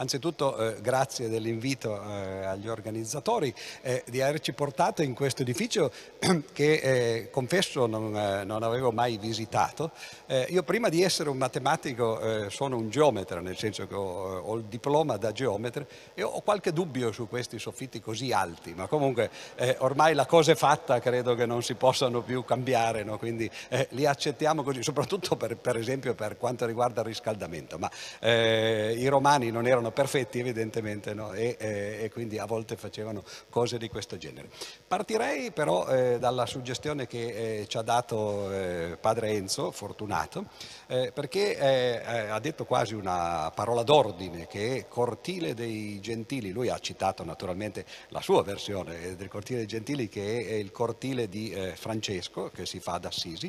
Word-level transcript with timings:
Anzitutto 0.00 0.56
eh, 0.56 0.80
grazie 0.80 1.28
dell'invito 1.28 2.02
eh, 2.02 2.46
agli 2.46 2.68
organizzatori 2.68 3.54
eh, 3.82 4.02
di 4.08 4.22
averci 4.22 4.54
portato 4.54 5.02
in 5.02 5.12
questo 5.12 5.42
edificio 5.42 5.92
che 6.54 6.72
eh, 6.72 7.30
confesso 7.30 7.84
non, 7.86 8.16
eh, 8.16 8.44
non, 8.44 8.62
avevo 8.62 8.92
mai 8.92 9.18
visitato. 9.18 9.90
Eh, 10.24 10.46
io 10.48 10.62
prima 10.62 10.88
di 10.88 11.02
essere 11.02 11.28
un 11.28 11.36
matematico 11.36 12.48
sono 12.48 12.78
un 12.78 12.88
geometra, 12.88 13.40
nel 13.40 13.58
senso 13.58 13.86
che 13.86 13.94
ho, 13.94 14.38
ho, 14.38 14.56
il 14.56 14.64
diploma 14.64 15.18
da 15.18 15.32
geometra 15.32 15.84
e 16.14 16.22
ho 16.22 16.40
qualche 16.40 16.72
dubbio 16.72 17.12
su 17.12 17.28
questi 17.28 17.58
soffitti 17.58 18.00
così 18.00 18.32
alti, 18.32 18.72
ma 18.72 18.86
comunque 18.86 19.30
ormai 19.78 20.14
la 20.14 20.24
cosa 20.24 20.52
è 20.52 20.54
fatta, 20.54 20.98
credo 21.00 21.34
che 21.34 21.44
non 21.44 21.62
si 21.62 21.74
possano 21.74 22.22
più 22.22 22.42
cambiare, 22.44 23.02
no? 23.02 23.18
quindi 23.18 23.50
li 23.90 24.06
accettiamo 24.06 24.62
così, 24.62 24.82
soprattutto 24.82 25.36
per, 25.36 25.56
per, 25.56 25.76
esempio 25.76 26.14
per 26.14 26.38
quanto 26.38 26.64
riguarda 26.64 27.00
il 27.00 27.06
riscaldamento. 27.08 27.78
Ma 27.78 27.90
i 28.20 29.06
romani 29.06 29.50
non 29.50 29.66
erano 29.66 29.89
perfetti 29.90 30.38
evidentemente 30.38 31.14
no? 31.14 31.32
e, 31.32 31.56
e, 31.58 32.10
quindi 32.12 32.38
a 32.38 32.44
volte 32.44 32.76
facevano 32.76 33.22
cose 33.48 33.78
di 33.78 33.88
questo 33.88 34.16
genere. 34.16 34.48
Partirei 34.86 35.50
però 35.52 35.86
eh, 35.88 36.18
dalla 36.18 36.46
suggestione 36.46 37.06
che 37.06 37.60
eh, 37.60 37.66
ci 37.68 37.76
ha 37.76 37.82
dato 37.82 38.50
eh, 38.52 38.96
padre 39.00 39.30
Enzo, 39.30 39.70
fortunato, 39.70 40.46
eh, 40.90 41.12
perché 41.12 41.56
eh, 41.56 42.02
eh, 42.04 42.28
ha 42.30 42.40
detto 42.40 42.64
quasi 42.64 42.94
una 42.94 43.52
parola 43.54 43.84
d'ordine 43.84 44.48
che 44.48 44.76
è 44.76 44.88
Cortile 44.88 45.54
dei 45.54 46.00
Gentili. 46.00 46.50
Lui 46.50 46.68
ha 46.68 46.80
citato 46.80 47.22
naturalmente 47.24 47.84
la 48.08 48.20
sua 48.20 48.42
versione 48.42 49.14
del 49.14 49.28
Cortile 49.28 49.58
dei 49.58 49.68
Gentili 49.68 50.08
che 50.08 50.44
è 50.48 50.54
il 50.54 50.72
cortile 50.72 51.28
di 51.28 51.54
Francesco 51.76 52.50
che 52.52 52.66
si 52.66 52.80
fa 52.80 52.94
ad 52.94 53.04
Assisi, 53.04 53.48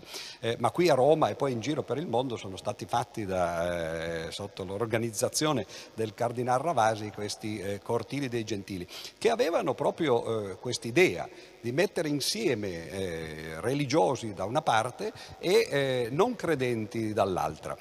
ma 0.59 0.69
qui 0.69 0.89
a 0.89 0.93
Roma 0.93 1.29
e 1.29 1.35
poi 1.35 1.51
in 1.51 1.61
giro 1.61 1.81
per 1.81 1.97
il 1.97 2.05
mondo 2.05 2.35
sono 2.35 2.57
stati 2.57 2.85
fatti 2.85 3.25
da, 3.25 4.27
sotto 4.29 4.63
l'organizzazione 4.63 5.65
del 5.95 6.13
Cardinal 6.13 6.59
Ravasi 6.59 7.11
questi 7.11 7.79
cortili 7.81 8.27
dei 8.27 8.43
Gentili 8.43 8.87
che 9.17 9.29
avevano 9.29 9.73
proprio 9.73 10.57
quest'idea 10.59 11.27
di 11.61 11.71
mettere 11.71 12.09
insieme 12.09 12.89
eh, 12.89 13.61
religiosi 13.61 14.33
da 14.33 14.45
una 14.45 14.61
parte 14.61 15.11
e 15.39 15.67
eh, 15.69 16.07
non 16.11 16.35
credenti 16.35 17.13
dall'altra. 17.13 17.77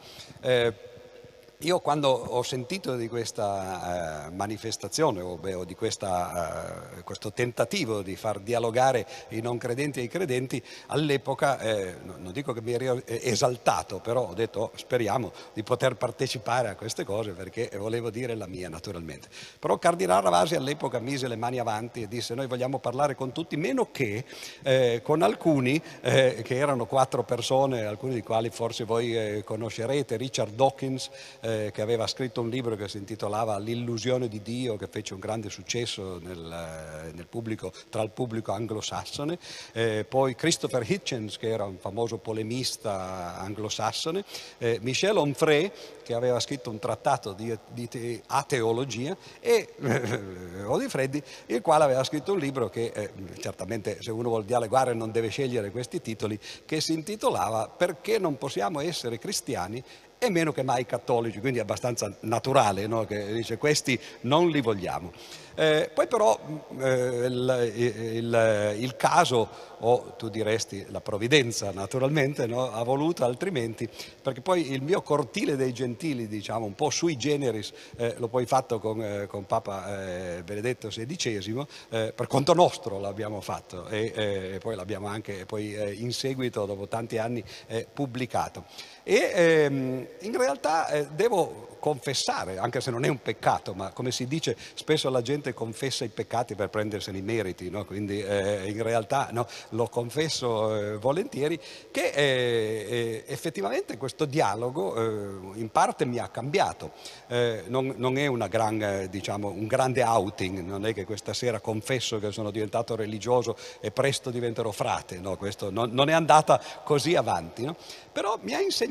Eh, 1.61 1.67
io 1.67 1.81
quando 1.81 2.09
ho 2.09 2.43
sentito 2.43 2.97
di 2.97 3.09
questa 3.09 4.29
uh, 4.29 4.35
manifestazione 4.35 5.21
o, 5.21 5.37
beh, 5.37 5.55
o 5.55 5.65
di 5.65 5.75
questa, 5.75 6.91
uh, 6.97 7.03
questo 7.05 7.33
tentativo 7.33 8.03
di 8.03 8.17
far 8.17 8.41
dialogare 8.41 9.07
i 9.29 9.41
non 9.41 9.59
credenti 9.59 10.01
e 10.01 10.05
i 10.05 10.09
credenti, 10.09 10.63
all'epoca, 10.89 11.59
eh, 11.61 11.97
non 12.03 12.33
dico 12.33 12.53
che 12.53 12.63
mi 12.63 12.73
ero 12.73 13.03
esaltato, 13.07 13.99
però 14.01 14.29
ho 14.29 14.35
detto 14.35 14.61
oh, 14.61 14.71
speriamo 14.75 15.33
di 15.53 15.63
poter 15.63 15.97
partecipare 15.97 16.69
a 16.69 16.75
queste 16.75 17.05
cose 17.05 17.33
perché 17.33 17.71
volevo 17.77 18.11
dire 18.11 18.35
la 18.35 18.47
mia 18.47 18.69
naturalmente. 18.69 19.29
Però 19.59 19.79
Cardinale 19.79 20.23
Ravasi 20.23 20.55
all'epoca 20.55 20.99
mise 20.99 21.29
le 21.29 21.37
mani 21.37 21.59
avanti 21.59 22.03
e 22.03 22.09
disse 22.09 22.35
noi 22.35 22.47
vogliamo 22.47 22.79
parlare 22.79 23.15
con 23.15 23.33
tutti, 23.33 23.57
meno 23.57 23.91
che 23.91 24.25
eh, 24.63 25.01
con 25.03 25.23
alcuni, 25.23 25.81
eh, 26.01 26.41
che 26.43 26.57
erano 26.57 26.87
quattro 26.87 27.23
persone, 27.23 27.85
alcuni 27.85 28.15
di 28.15 28.23
quali 28.23 28.51
forse 28.51 28.85
voi 28.85 29.17
eh, 29.17 29.45
conoscerete, 29.45 30.17
Richard 30.17 30.55
Dawkins, 30.55 31.11
eh, 31.41 31.50
che 31.73 31.83
aveva 31.83 32.07
scritto 32.07 32.41
un 32.41 32.49
libro 32.49 32.77
che 32.77 32.89
si 32.89 32.99
intitolava 32.99 33.59
L'illusione 33.59 34.29
di 34.29 34.43
Dio, 34.43 34.77
che 34.77 34.87
fece 34.87 35.15
un 35.15 35.21
grande 35.21 35.51
successo 35.51 36.19
nel, 36.23 37.09
eh, 37.09 37.13
nel 37.13 37.27
pubblico, 37.27 37.73
tra 37.89 38.03
il 38.03 38.11
pubblico 38.11 38.53
anglosassone, 38.53 39.39
eh, 39.73 40.05
poi 40.09 40.35
Christopher 40.35 40.89
Hitchens, 40.89 41.37
che 41.39 41.49
era 41.49 41.65
un 41.65 41.79
famoso 41.79 42.19
polemista 42.19 43.39
anglosassone, 43.39 44.25
eh, 44.59 44.79
Michel 44.83 45.17
Onfray, 45.17 45.71
che 46.11 46.17
aveva 46.17 46.41
scritto 46.41 46.71
un 46.71 46.81
trattato 46.81 47.35
di, 47.35 47.57
di 47.69 48.21
ateologia, 48.27 49.17
e 49.39 49.75
eh, 49.81 50.65
Odifreddi, 50.65 51.23
il 51.47 51.61
quale 51.61 51.85
aveva 51.85 52.03
scritto 52.03 52.33
un 52.33 52.41
libro 52.41 52.69
che 52.69 52.91
eh, 52.93 53.13
certamente 53.39 54.03
se 54.03 54.11
uno 54.11 54.29
vuole 54.29 54.45
dialogare 54.45 54.93
non 54.93 55.13
deve 55.13 55.29
scegliere 55.29 55.71
questi 55.71 56.03
titoli, 56.03 56.37
che 56.67 56.81
si 56.81 56.95
intitolava 56.95 57.69
Perché 57.69 58.19
non 58.19 58.39
possiamo 58.39 58.81
essere 58.81 59.21
cristiani 59.21 59.83
e 60.19 60.31
meno 60.31 60.53
che 60.53 60.65
mai 60.65 60.85
cattolici, 60.85 61.39
quindi 61.39 61.61
è 61.61 61.63
abbastanza 61.63 62.13
naturale 62.21 62.89
no? 62.89 63.07
che 63.07 63.33
dice 63.33 63.57
questi 63.57 63.99
non 64.23 64.51
li 64.51 64.61
vogliamo. 64.61 65.13
Eh, 65.61 65.91
poi 65.93 66.07
però 66.07 66.41
eh, 66.79 67.27
il, 67.27 67.73
il, 67.75 68.77
il, 68.79 68.97
caso, 68.97 69.47
o 69.81 70.15
tu 70.17 70.31
diresti 70.31 70.87
la 70.89 71.03
provvidenza 71.03 71.71
naturalmente, 71.71 72.47
no? 72.47 72.73
ha 72.73 72.83
voluto 72.83 73.27
altrimenti, 73.27 73.87
perché 74.23 74.41
poi 74.41 74.73
il 74.73 74.81
mio 74.81 75.03
cortile 75.03 75.57
dei 75.57 75.75
gentili, 75.75 76.29
diciamo 76.29 76.65
un 76.65 76.75
po' 76.75 76.89
sui 76.89 77.19
generis, 77.19 77.75
eh, 77.99 78.15
l'ho 78.17 78.29
poi 78.29 78.47
fatto 78.47 78.79
con, 78.79 79.03
eh, 79.03 79.27
con 79.27 79.45
Papa 79.45 80.39
eh, 80.39 80.43
Benedetto 80.45 80.89
XVI, 80.89 81.67
eh, 81.91 82.13
per 82.17 82.27
conto 82.27 82.55
nostro 82.55 82.99
l'abbiamo 82.99 83.43
fatto 83.43 83.87
e 83.89 84.57
poi 84.63 84.75
l'abbiamo 84.75 85.09
anche 85.09 85.45
poi, 85.45 85.77
in 86.03 86.15
seguito, 86.15 86.65
dopo 86.65 86.89
tanti 86.89 87.19
anni, 87.19 87.45
pubblicato. 87.93 88.65
E 89.03 89.33
ehm, 89.35 90.07
in 90.21 90.37
realtà 90.37 91.07
devo 91.13 91.69
confessare, 91.81 92.59
anche 92.59 92.81
se 92.81 92.93
non 92.93 93.05
è 93.05 93.09
un 93.09 93.21
peccato, 93.21 93.75
ma 93.75 93.91
come 93.91 94.13
si 94.13 94.27
dice 94.27 94.57
spesso 94.75 95.11
la 95.11 95.23
gente 95.23 95.53
confessa 95.53 96.05
i 96.05 96.09
peccati 96.09 96.55
per 96.55 96.69
prendersene 96.69 97.19
i 97.19 97.23
meriti, 97.23 97.71
no? 97.71 97.85
quindi 97.85 98.23
eh, 98.23 98.69
in 98.69 98.81
realtà 98.83 99.31
no, 99.33 99.49
lo 99.71 99.89
confesso 99.89 100.77
eh, 100.77 100.97
volentieri, 100.99 101.59
che 101.91 102.11
eh, 102.11 102.87
eh 102.89 103.25
effettivamente 103.27 103.97
questo 103.97 104.27
dialogo 104.27 104.95
eh, 104.95 105.59
in 105.59 105.71
parte 105.73 106.05
mi 106.05 106.19
ha 106.19 106.29
cambiato, 106.29 106.93
eh, 107.29 107.65
non, 107.67 107.95
non, 107.97 108.19
è 108.19 108.31
gran, 108.49 109.09
diciamo, 109.11 109.49
un 109.49 109.67
grande 109.67 110.03
outing, 110.03 110.61
non 110.61 110.87
è 110.87 110.93
che 110.93 111.05
questa 111.05 111.33
sera 111.33 111.61
confesso 111.61 112.19
che 112.19 112.31
sono 112.31 112.51
diventato 112.51 112.95
religioso 112.95 113.57
e 113.81 113.91
presto 113.91 114.31
diventerò 114.31 114.71
frate, 114.71 115.19
no? 115.19 115.37
questo 115.39 115.71
non, 115.71 115.91
non, 115.93 116.11
è 116.11 116.13
andata 116.13 116.61
così 116.85 117.15
avanti, 117.15 117.69
però 118.13 118.39
mi 118.43 118.55
ha 118.55 118.61
insegnato 118.61 118.90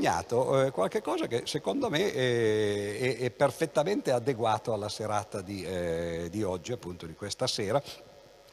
qualche 0.71 1.01
cosa 1.01 1.27
che 1.27 1.43
secondo 1.45 1.89
me 1.89 2.13
è, 2.13 3.17
è, 3.17 3.31
perfettamente 3.31 4.11
adeguato 4.11 4.73
alla 4.73 4.89
serata 4.89 5.41
di, 5.41 5.63
eh, 5.63 6.27
di, 6.29 6.43
oggi, 6.43 6.71
appunto 6.71 7.05
di 7.05 7.13
questa 7.13 7.47
sera, 7.47 7.81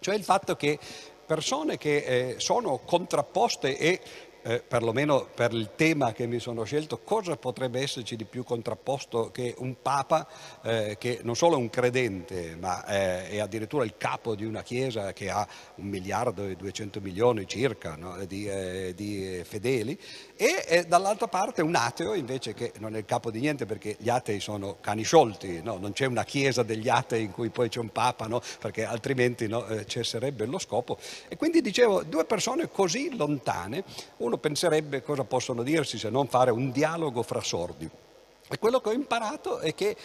cioè 0.01 0.15
il 0.15 0.25
fatto 0.25 0.57
che 0.57 0.79
persone 1.27 1.77
che 1.77 1.97
eh, 1.97 2.35
sono 2.39 2.79
contrapposte 2.85 3.77
e 3.77 4.01
eh, 4.47 4.63
perlomeno 4.67 5.27
per 5.35 5.53
il 5.53 5.71
tema 5.75 6.13
che 6.13 6.27
mi 6.27 6.39
sono 6.39 6.63
scelto, 6.63 7.01
cosa 7.03 7.37
potrebbe 7.37 7.81
esserci 7.81 8.15
di 8.15 8.25
più 8.25 8.45
contrapposto 8.45 9.33
che 9.33 9.55
un 9.59 9.75
Papa 9.83 10.29
eh, 10.63 10.97
che 11.01 11.19
non 11.25 11.35
solo 11.35 11.57
è 11.57 11.59
un 11.59 11.69
credente, 11.69 12.55
ma 12.55 12.87
eh, 12.87 13.31
è 13.31 13.39
addirittura 13.41 13.85
il 13.85 13.95
capo 13.99 14.37
di 14.37 14.45
una 14.45 14.63
Chiesa 14.63 15.13
che 15.13 15.31
ha 15.31 15.47
un 15.77 15.87
miliardo 15.87 16.47
e 16.47 16.55
duecento 16.55 17.01
milioni 17.01 17.47
circa 17.49 17.97
no, 17.97 18.25
di, 18.25 18.47
eh, 18.47 18.93
di, 18.95 19.43
fedeli, 19.45 19.99
e 20.37 20.65
eh, 20.69 20.85
dall'altra 20.85 21.29
parte 21.29 21.63
un 21.63 21.75
ateo 21.75 22.13
invece 22.13 22.53
che 22.53 22.73
non 22.79 22.95
è 22.95 22.99
il 22.99 23.05
capo 23.07 23.31
di 23.31 23.41
niente 23.41 23.65
perché 23.65 23.97
gli 23.99 24.11
atei 24.11 24.39
sono 24.39 24.77
cani 24.81 25.03
sciolti, 25.03 25.63
no? 25.63 25.79
non 25.79 25.93
c'è 25.93 26.05
una 26.05 26.25
Chiesa 26.25 26.63
degli 26.63 26.89
atei 26.91 27.25
in 27.25 27.33
cui 27.33 27.49
poi 27.49 27.71
c'è 27.71 27.81
un 27.81 27.91
Papa, 27.91 28.27
no? 28.27 28.43
perché 28.59 28.85
altrimenti 28.85 29.45
eh, 29.45 29.87
cesserebbe 29.87 30.45
lo 30.45 30.59
scopo. 30.59 30.99
E 31.29 31.37
quindi 31.37 31.63
dicevo, 31.63 32.03
due 32.03 32.27
persone 32.27 32.69
così 32.69 33.17
lontane, 33.17 33.83
uno 34.19 34.37
penserebbe 34.37 35.03
cosa 35.03 35.25
possono 35.25 35.63
dirsi 35.63 35.97
se 35.97 36.11
non 36.11 36.27
fare 36.27 36.51
un 36.51 36.71
dialogo 36.71 37.23
fra 37.23 37.41
sordi. 37.41 37.89
E 38.49 38.59
quello 38.59 38.81
che 38.81 38.91
ho 38.91 38.93
imparato 38.93 39.59
è 39.59 39.75
che 39.75 39.97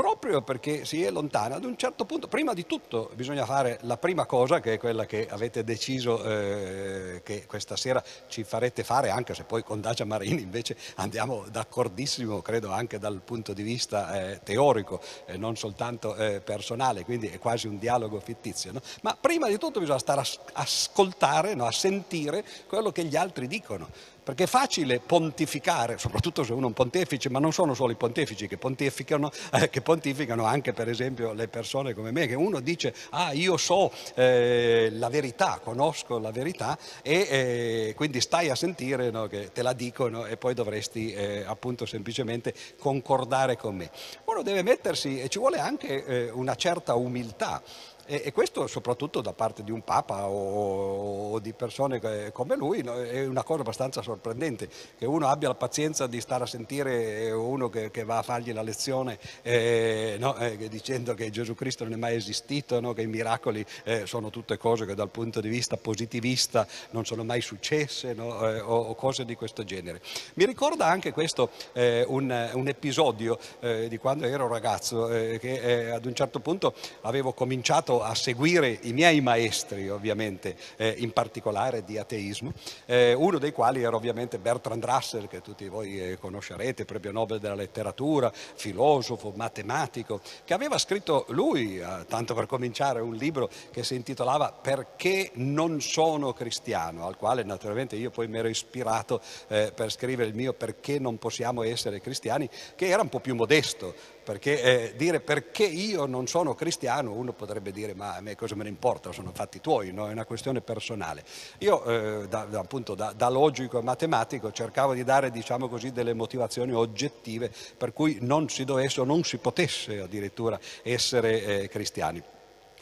proprio 0.00 0.40
perché 0.40 0.86
si 0.86 1.02
è 1.02 1.10
lontana, 1.10 1.56
ad 1.56 1.64
un 1.64 1.76
certo 1.76 2.06
punto, 2.06 2.26
prima 2.26 2.54
di 2.54 2.64
tutto 2.64 3.10
bisogna 3.12 3.44
fare 3.44 3.78
la 3.82 3.98
prima 3.98 4.24
cosa, 4.24 4.58
che 4.58 4.72
è 4.72 4.78
quella 4.78 5.04
che 5.04 5.28
avete 5.28 5.62
deciso 5.62 6.24
eh, 6.24 7.20
che 7.22 7.44
questa 7.44 7.76
sera 7.76 8.02
ci 8.26 8.42
farete 8.42 8.82
fare, 8.82 9.10
anche 9.10 9.34
se 9.34 9.44
poi 9.44 9.62
con 9.62 9.82
Dacia 9.82 10.06
Marini 10.06 10.40
invece 10.40 10.74
andiamo 10.94 11.44
d'accordissimo, 11.50 12.40
credo 12.40 12.70
anche 12.70 12.98
dal 12.98 13.20
punto 13.22 13.52
di 13.52 13.62
vista 13.62 14.30
eh, 14.30 14.40
teorico 14.42 15.02
e 15.26 15.36
non 15.36 15.56
soltanto 15.56 16.16
eh, 16.16 16.40
personale, 16.40 17.04
quindi 17.04 17.28
è 17.28 17.38
quasi 17.38 17.66
un 17.66 17.78
dialogo 17.78 18.20
fittizio. 18.20 18.72
No? 18.72 18.80
Ma 19.02 19.14
prima 19.20 19.48
di 19.48 19.58
tutto 19.58 19.80
bisogna 19.80 19.98
stare 19.98 20.22
a 20.22 20.26
ascoltare, 20.54 21.54
no? 21.54 21.66
a 21.66 21.72
sentire 21.72 22.42
quello 22.66 22.90
che 22.90 23.04
gli 23.04 23.16
altri 23.16 23.46
dicono 23.46 23.88
perché 24.22 24.44
è 24.44 24.46
facile 24.46 25.00
pontificare, 25.00 25.98
soprattutto 25.98 26.44
se 26.44 26.52
uno 26.52 26.64
è 26.64 26.66
un 26.66 26.72
pontefice, 26.72 27.30
ma 27.30 27.38
non 27.38 27.52
sono 27.52 27.74
solo 27.74 27.92
i 27.92 27.96
pontefici 27.96 28.46
che 28.46 28.56
pontificano, 28.56 29.30
eh, 29.52 29.70
che 29.70 29.80
pontificano 29.80 30.44
anche 30.44 30.72
per 30.72 30.88
esempio 30.88 31.32
le 31.32 31.48
persone 31.48 31.94
come 31.94 32.10
me, 32.10 32.26
che 32.26 32.34
uno 32.34 32.60
dice 32.60 32.94
ah 33.10 33.32
io 33.32 33.56
so 33.56 33.92
eh, 34.14 34.88
la 34.92 35.08
verità, 35.08 35.60
conosco 35.62 36.18
la 36.18 36.30
verità 36.30 36.78
e 37.02 37.26
eh, 37.30 37.92
quindi 37.96 38.20
stai 38.20 38.50
a 38.50 38.54
sentire 38.54 39.10
no, 39.10 39.26
che 39.26 39.50
te 39.52 39.62
la 39.62 39.72
dicono 39.72 40.26
e 40.26 40.36
poi 40.36 40.54
dovresti 40.54 41.12
eh, 41.12 41.44
appunto 41.46 41.86
semplicemente 41.86 42.54
concordare 42.78 43.56
con 43.56 43.76
me. 43.76 43.90
Uno 44.24 44.42
deve 44.42 44.62
mettersi 44.62 45.20
e 45.20 45.28
ci 45.28 45.38
vuole 45.38 45.58
anche 45.58 46.04
eh, 46.04 46.30
una 46.30 46.54
certa 46.54 46.94
umiltà 46.94 47.62
E, 48.10 48.22
e, 48.24 48.32
questo 48.32 48.66
soprattutto 48.66 49.20
da 49.20 49.32
parte 49.32 49.62
di 49.62 49.70
un 49.70 49.84
Papa 49.84 50.26
o, 50.26 51.30
o 51.30 51.38
di 51.38 51.52
persone 51.52 52.00
come 52.32 52.56
lui 52.56 52.82
no? 52.82 53.00
è 53.00 53.24
una 53.24 53.44
cosa 53.44 53.60
abbastanza 53.60 54.02
sorprendente, 54.02 54.68
che 54.98 55.06
uno 55.06 55.28
abbia 55.28 55.46
la 55.46 55.54
pazienza 55.54 56.08
di 56.08 56.20
stare 56.20 56.42
a 56.42 56.46
sentire 56.48 57.30
uno 57.30 57.68
che, 57.68 57.92
che 57.92 58.02
va 58.02 58.18
a 58.18 58.22
fargli 58.22 58.52
la 58.52 58.62
lezione 58.62 59.16
eh, 59.42 60.16
no? 60.18 60.36
eh, 60.38 60.68
dicendo 60.68 61.14
che 61.14 61.30
Gesù 61.30 61.54
Cristo 61.54 61.84
non 61.84 61.92
è 61.92 61.96
mai 61.96 62.16
esistito, 62.16 62.80
no? 62.80 62.94
che 62.94 63.02
i 63.02 63.06
miracoli 63.06 63.64
eh, 63.84 64.06
sono 64.06 64.30
tutte 64.30 64.58
cose 64.58 64.86
che 64.86 64.96
dal 64.96 65.10
punto 65.10 65.40
di 65.40 65.48
vista 65.48 65.76
positivista 65.76 66.66
non 66.90 67.04
sono 67.04 67.22
mai 67.22 67.40
successe 67.40 68.10
eh, 68.10 68.20
o, 68.20 68.74
o, 68.74 68.94
cose 68.96 69.24
di 69.24 69.36
questo 69.36 69.62
genere. 69.62 70.00
Mi 70.34 70.46
ricorda 70.46 70.86
anche 70.86 71.12
questo 71.12 71.50
eh, 71.74 72.04
un, 72.08 72.50
un, 72.54 72.66
episodio 72.66 73.38
eh, 73.60 73.86
di 73.86 73.98
quando 73.98 74.26
ero 74.26 74.48
ragazzo 74.48 75.06
che 75.06 75.92
ad 75.92 76.04
un 76.06 76.14
certo 76.14 76.40
punto 76.40 76.74
avevo 77.02 77.32
cominciato 77.32 77.98
a 78.02 78.14
seguire 78.14 78.78
i 78.82 78.92
miei 78.92 79.20
maestri 79.20 79.88
ovviamente, 79.88 80.56
in 80.96 81.12
particolare 81.12 81.84
di 81.84 81.98
ateismo, 81.98 82.52
uno 82.86 83.38
dei 83.38 83.52
quali 83.52 83.82
era 83.82 83.96
ovviamente 83.96 84.38
Bertrand 84.38 84.84
Russell 84.84 85.28
che 85.28 85.40
tutti 85.40 85.68
voi 85.68 86.16
conoscerete, 86.18 86.84
premio 86.84 87.12
Nobel 87.12 87.38
della 87.38 87.54
letteratura, 87.54 88.32
filosofo, 88.32 89.32
matematico, 89.34 90.20
che 90.44 90.54
aveva 90.54 90.78
scritto 90.78 91.26
lui, 91.28 91.82
tanto 92.08 92.34
per 92.34 92.46
cominciare, 92.46 93.00
un 93.00 93.14
libro 93.14 93.50
che 93.70 93.84
si 93.84 93.94
intitolava 93.94 94.52
Perché 94.52 95.30
non 95.34 95.80
sono 95.80 96.32
cristiano, 96.32 97.06
al 97.06 97.16
quale 97.16 97.42
naturalmente 97.42 97.96
io 97.96 98.10
poi 98.10 98.28
mi 98.28 98.38
ero 98.38 98.48
ispirato 98.48 99.20
eh, 99.48 99.72
per 99.74 99.90
scrivere 99.90 100.28
il 100.28 100.34
mio 100.34 100.52
Perché 100.52 100.98
non 100.98 101.18
possiamo 101.18 101.62
essere 101.62 102.00
cristiani, 102.00 102.48
che 102.74 102.86
era 102.86 103.02
un 103.02 103.08
po' 103.08 103.20
più 103.20 103.34
modesto, 103.34 103.94
perché 104.22 104.62
eh, 104.62 104.96
dire 104.96 105.20
perché 105.20 105.64
io 105.64 106.06
non 106.06 106.26
sono 106.26 106.54
cristiano, 106.54 107.12
uno 107.12 107.32
potrebbe 107.32 107.72
dire 107.72 107.94
ma 107.94 108.16
a 108.16 108.20
me 108.20 108.36
cosa 108.36 108.54
me 108.54 108.64
ne 108.64 108.68
importa, 108.68 109.12
sono 109.12 109.30
fatti 109.32 109.60
tuoi, 109.60 109.92
no? 109.92 110.08
è 110.08 110.12
una 110.12 110.24
questione 110.24 110.60
personale. 110.60 111.24
Io 111.58 111.84
eh, 111.84 112.28
da, 112.28 112.44
da, 112.44 112.60
appunto 112.60 112.94
da, 112.94 113.12
da, 113.12 113.28
logico 113.28 113.78
e 113.78 113.82
matematico 113.82 114.52
cercavo 114.52 114.94
di 114.94 115.04
dare 115.04 115.30
diciamo 115.30 115.68
così 115.68 115.92
delle 115.92 116.14
motivazioni 116.14 116.72
oggettive 116.72 117.52
per 117.76 117.92
cui 117.92 118.18
non 118.20 118.48
si 118.48 118.64
dovesse 118.64 119.00
o 119.00 119.04
non 119.04 119.22
si 119.24 119.38
potesse 119.38 120.00
addirittura 120.00 120.58
essere 120.82 121.62
eh, 121.62 121.68
cristiani. 121.68 122.22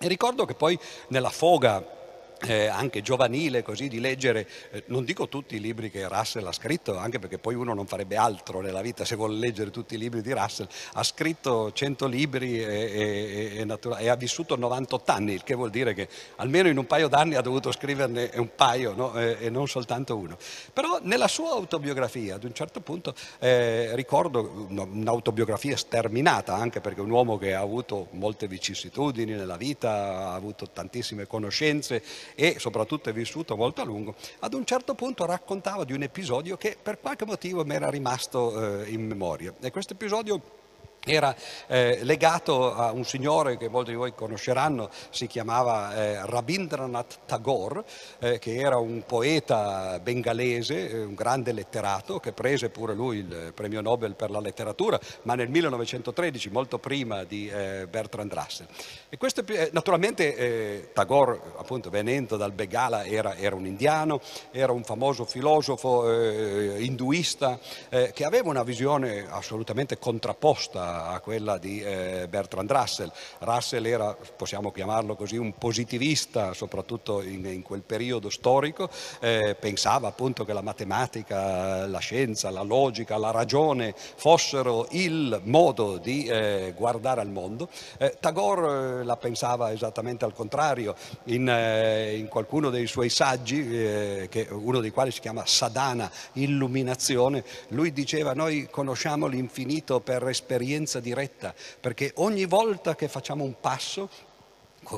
E 0.01 0.07
ricordo 0.07 0.45
che 0.45 0.55
poi 0.55 0.79
nella 1.09 1.31
foga 1.31 1.97
eh, 2.47 2.67
anche 2.67 3.03
giovanile 3.03 3.63
così 3.63 3.89
di 3.89 4.01
leggere, 4.01 4.47
eh, 4.71 4.85
non 4.87 5.05
dico 5.05 5.29
tutti 5.29 5.57
i 5.57 5.61
libri 5.61 5.91
che 5.91 6.07
Russell 6.09 6.47
ha 6.47 6.53
scritto, 6.53 6.97
anche 6.97 7.19
perché 7.19 7.39
poi 7.39 7.55
uno 7.55 7.75
non 7.75 7.87
farebbe 7.87 8.17
altro 8.17 8.61
nella 8.61 8.81
vita 8.81 9.05
se 9.05 9.17
vuole 9.17 9.37
leggere 9.37 9.71
tutti 9.71 9.95
i 9.95 9.99
libri 9.99 10.23
di 10.23 10.33
Russell, 10.33 10.69
ha 10.93 11.03
scritto 11.03 11.73
100 11.73 12.07
libri 12.07 12.63
e, 12.63 12.65
e, 12.65 13.67
e, 13.67 13.79
e 13.99 14.09
ha 14.09 14.17
vissuto 14.17 14.57
98 14.57 15.13
anni, 15.13 15.33
il 15.33 15.43
che 15.43 15.55
vuol 15.55 15.71
dire 15.71 15.95
che 15.95 16.09
almeno 16.37 16.69
in 16.69 16.79
un 16.79 16.87
paio 16.87 17.09
d'anni 17.09 17.35
ha 17.35 17.41
dovuto 17.41 17.73
scriverne 17.73 18.31
un 18.35 18.51
paio 18.55 18.95
no? 18.95 19.15
e, 19.15 19.51
non 19.51 19.67
soltanto 19.67 20.17
uno. 20.17 20.37
Però 20.73 20.99
nella 21.03 21.29
sua 21.29 21.51
autobiografia 21.51 22.37
ad 22.37 22.45
un 22.45 22.55
certo 22.55 22.81
punto 22.81 23.15
eh, 23.39 23.95
ricordo 23.95 24.67
un'autobiografia 24.69 25.77
sterminata, 25.77 26.55
anche 26.55 26.81
perché 26.81 27.01
è 27.01 27.03
un 27.03 27.11
uomo 27.11 27.39
che 27.39 27.55
ha 27.55 27.61
avuto 27.61 28.09
molte 28.13 28.47
vicissitudini 28.47 29.33
nella 29.33 29.57
vita, 29.57 29.91
ha 29.91 30.35
avuto 30.35 30.69
tantissime 30.71 31.27
conoscenze, 31.27 32.03
e 32.35 32.57
soprattutto 32.59 33.11
è 33.11 33.13
vissuto 33.13 33.57
molto 33.57 33.81
a 33.81 33.85
lungo, 33.85 34.15
ad 34.41 34.55
un 34.55 34.65
certo 34.65 34.95
punto 34.95 35.25
raccontava 35.25 35.85
di 35.85 35.93
un 35.93 36.03
episodio 36.03 36.57
che 36.57 36.77
per 36.81 37.01
qualche 37.01 37.25
motivo 37.25 37.65
mi 37.65 37.75
era 37.75 37.91
rimasto 37.91 38.83
eh, 38.83 38.91
in 38.91 39.07
memoria. 39.07 39.55
E 39.61 39.71
questo 39.71 39.95
episodio 39.95 40.58
era 41.09 41.35
eh, 41.67 42.01
legato 42.03 42.75
a 42.75 42.93
un 42.93 43.05
signore 43.05 43.57
che 43.57 43.69
molti 43.69 43.91
di 43.91 43.97
voi 43.97 44.15
conosceranno, 44.15 44.91
si 45.09 45.27
chiamava 45.27 45.95
eh, 45.95 46.27
Rabindranath 46.27 47.21
Tagore, 47.25 47.83
eh, 48.19 48.39
che 48.39 48.57
era 48.57 48.77
un 48.77 49.03
poeta 49.07 49.99
bengalese, 50.01 50.91
eh, 50.91 51.05
un 51.05 51.15
grande 51.15 51.53
letterato, 51.53 52.21
che 52.21 52.33
prese 52.33 52.69
pure 52.69 52.95
lui 52.95 53.19
il 53.19 53.53
premio 53.55 53.81
Nobel 53.81 54.15
per 54.15 54.31
la 54.31 54.41
letteratura, 54.41 55.01
ma 55.23 55.35
nel 55.35 55.49
1913, 55.49 56.51
molto 56.51 56.79
prima 56.79 57.25
di 57.25 57.49
eh, 57.49 57.87
Bertrand 57.89 58.33
Russell. 58.33 58.67
E 59.09 59.17
questo, 59.17 59.43
eh, 59.47 59.71
naturalmente 59.73 60.91
Tagore, 60.93 61.41
appunto 61.57 61.89
venendo 61.89 62.37
dal 62.37 62.53
Begala, 62.53 63.07
era, 63.07 63.35
era, 63.37 63.57
un 63.57 63.67
indiano, 63.67 64.21
era 64.51 64.73
un 64.73 64.85
famoso 64.85 65.25
filosofo 65.25 66.77
induista, 66.79 67.59
che 67.89 68.25
aveva 68.25 68.49
una 68.49 68.63
visione 68.63 69.27
assolutamente 69.29 69.99
contrapposta 69.99 70.98
a 71.07 71.21
quella 71.21 71.59
di 71.59 71.81
eh, 71.81 72.27
Bertrand 72.29 72.71
Russell. 72.71 73.13
Russell 73.41 73.85
era, 73.87 74.17
possiamo 74.37 74.71
chiamarlo 74.71 75.15
così, 75.15 75.37
un 75.37 75.55
positivista, 75.57 76.53
soprattutto 76.55 77.23
in, 77.23 77.45
in 77.47 77.63
quel 77.63 77.83
periodo 77.83 78.31
storico, 78.31 78.89
eh, 79.21 79.57
pensava 79.59 80.09
appunto 80.09 80.45
che 80.45 80.53
la 80.53 80.63
matematica, 80.63 81.87
la 81.87 81.99
scienza, 81.99 82.51
la 82.51 82.63
logica, 82.63 83.17
la 83.19 83.31
ragione 83.31 83.95
fossero 83.97 84.87
il 84.91 85.41
modo 85.45 85.99
di 85.99 86.27
eh, 86.27 86.73
guardare 86.77 87.21
al 87.21 87.29
mondo. 87.29 87.69
Eh, 87.99 88.17
Tagore 88.21 89.01
eh, 89.01 89.05
la 89.05 89.17
pensava 89.17 89.73
esattamente 89.73 90.25
al 90.25 90.33
contrario, 90.33 90.95
in, 91.25 91.49
eh, 91.49 92.17
in 92.17 92.29
qualcuno 92.29 92.71
dei 92.71 92.87
suoi 92.87 93.09
saggi, 93.09 93.67
che, 93.69 94.47
uno 94.51 94.81
dei 94.81 94.91
quali 94.91 95.11
si 95.11 95.21
chiama 95.21 95.45
Sadhana, 95.45 96.11
Illuminazione, 96.35 97.45
lui 97.69 97.93
diceva 97.93 98.33
noi 98.33 98.69
conosciamo 98.71 99.27
l'infinito 99.27 100.01
per 100.01 100.27
esperienza 100.29 100.88
esperienza 100.89 101.01
diretta, 101.01 101.55
perché 101.79 102.13
ogni 102.17 102.47
volta 102.47 102.95
che 102.95 103.09
facciamo 103.09 103.45
un 103.45 103.61
passo 103.61 104.09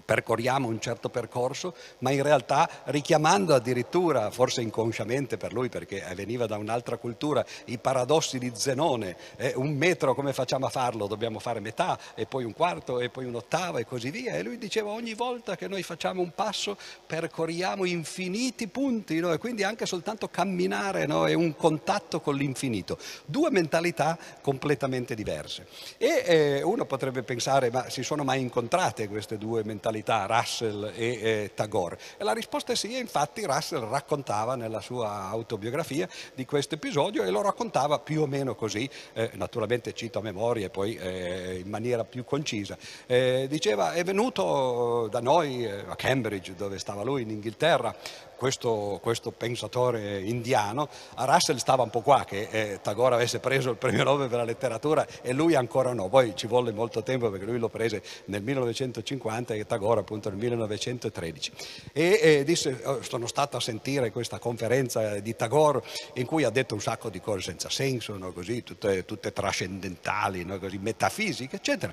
percorriamo 0.05 0.69
un 0.69 0.81
certo 0.81 1.09
percorso, 1.09 1.75
ma 1.99 2.11
in 2.11 2.23
realtà 2.23 2.69
richiamando 2.85 3.55
addirittura, 3.55 4.31
forse 4.31 4.61
inconsciamente 4.61 5.37
per 5.37 5.53
lui 5.53 5.69
perché 5.69 6.05
veniva 6.15 6.47
da 6.47 6.57
un'altra 6.57 6.97
cultura, 6.97 7.45
i 7.67 7.79
paradossi 7.79 8.39
di 8.39 8.53
Zenone, 8.55 9.17
eh, 9.37 9.53
un 9.57 9.75
metro 9.75 10.15
come 10.15 10.33
facciamo 10.33 10.67
a 10.67 10.71
farlo? 10.71 11.07
Dobbiamo 11.07 11.39
fare 11.39 11.61
metà 11.61 11.99
e 12.15 12.27
poi 12.27 12.45
un 12.45 12.53
quarto 12.53 13.01
e 13.01 13.09
poi 13.09 13.25
un 13.25 13.35
ottavo 13.35 13.79
e 13.79 13.87
così 13.87 14.11
via. 14.11 14.35
E 14.35 14.43
lui 14.43 14.59
diceva 14.59 14.91
ogni 14.91 15.15
volta 15.15 15.57
che 15.57 15.67
noi 15.67 15.83
facciamo 15.83 16.21
un 16.21 16.33
passo 16.35 16.77
percorriamo 17.07 17.85
infiniti 17.85 18.69
punti 18.69 19.19
no? 19.19 19.33
e 19.33 19.39
quindi 19.39 19.65
anche 19.65 19.87
soltanto 19.87 20.29
camminare 20.29 21.07
no? 21.07 21.27
è 21.27 21.35
un 21.35 21.57
contatto 21.57 22.21
con 22.21 22.37
l'infinito. 22.37 22.99
Due 23.25 23.51
mentalità 23.51 24.19
completamente 24.41 25.15
diverse. 25.15 25.67
E 25.99 26.23
eh, 26.27 26.63
uno 26.63 26.85
potrebbe 26.85 27.23
pensare 27.23 27.71
ma 27.71 27.89
si 27.89 28.03
sono 28.03 28.25
mai 28.25 28.41
incontrate 28.41 29.09
queste 29.09 29.39
due 29.39 29.63
mentalità? 29.65 29.70
Mentalità 29.71 30.27
Russell 30.27 30.93
e 30.95 31.07
eh, 31.07 31.51
Tagore? 31.55 31.99
E 32.17 32.25
la 32.25 32.33
risposta 32.33 32.73
è 32.73 32.77
sì, 32.77 32.99
infatti 32.99 33.45
Russell 33.45 33.89
raccontava 33.89 34.57
nella 34.57 34.81
sua 34.81 35.29
autobiografia 35.29 36.09
di 36.35 36.45
questo 36.45 36.75
episodio 36.75 37.23
e 37.23 37.31
lo 37.31 37.43
raccontava 37.43 37.99
più 38.01 38.23
o 38.23 38.27
meno 38.27 38.55
così, 38.55 38.89
eh, 39.13 39.31
naturalmente 39.35 39.93
cito 39.93 40.19
a 40.19 40.23
memoria 40.23 40.67
e 40.67 40.71
poi 40.71 40.97
eh, 40.97 41.61
in 41.63 41.69
maniera 41.69 42.05
più 42.05 42.25
concisa. 42.25 42.77
Eh, 43.07 43.47
diceva 43.49 43.93
è 43.93 44.03
venuto 44.03 45.09
da 45.11 45.21
noi 45.21 45.65
eh, 45.65 45.85
a 45.87 45.97
Cambridge 45.97 46.55
dove 46.55 46.79
stava 46.79 47.03
lui 47.03 47.23
in 47.23 47.31
Inghilterra 47.31 47.95
questo, 48.41 48.99
questo, 49.03 49.33
pensatore 49.33 50.23
indiano, 50.23 50.89
Russell 51.15 51.57
stava 51.57 51.83
un 51.83 51.91
po' 51.91 52.01
qua 52.01 52.25
che 52.25 52.49
eh, 52.51 52.79
Tagore 52.81 53.15
avesse 53.15 53.39
preso 53.39 53.69
il 53.69 53.77
premio 53.77 54.03
Nobel 54.03 54.31
per 54.31 54.39
la 54.39 54.45
letteratura 54.45 55.07
e 55.21 55.35
lui 55.35 55.55
ancora 55.55 55.93
no, 55.93 56.09
poi 56.09 56.35
ci 56.35 56.47
volle 56.47 56.73
molto 56.73 57.03
tempo 57.03 57.29
perché 57.29 57.45
lui 57.45 57.59
lo 57.59 57.69
prese 57.69 58.03
nel 58.27 58.43
1950 58.43 59.53
e 59.53 59.67
Tagore 59.67 60.01
appunto 60.01 60.31
nel 60.31 60.39
1913. 60.39 61.53
E 61.93 62.21
eh, 62.23 62.45
disse, 62.45 62.81
oh, 62.85 63.03
sono 63.03 63.27
stato 63.27 63.59
a 63.59 63.61
sentire 63.61 64.11
questa 64.11 64.39
conferenza 64.39 65.19
di 65.19 65.37
Tagore 65.37 65.83
in 66.15 66.25
cui 66.25 66.45
ha 66.45 66.51
detto 66.51 66.73
un 66.73 66.81
sacco 66.81 67.11
di 67.11 67.21
cose 67.21 67.43
senza 67.43 67.69
senso, 67.69 68.17
no? 68.17 68.33
Così, 68.33 68.63
tutte, 68.63 69.05
tutte 69.05 69.35
trascendentali, 69.35 70.47
no? 70.47 70.59
Così, 70.59 70.79
metafisiche, 70.79 71.57
eccetera. 71.57 71.93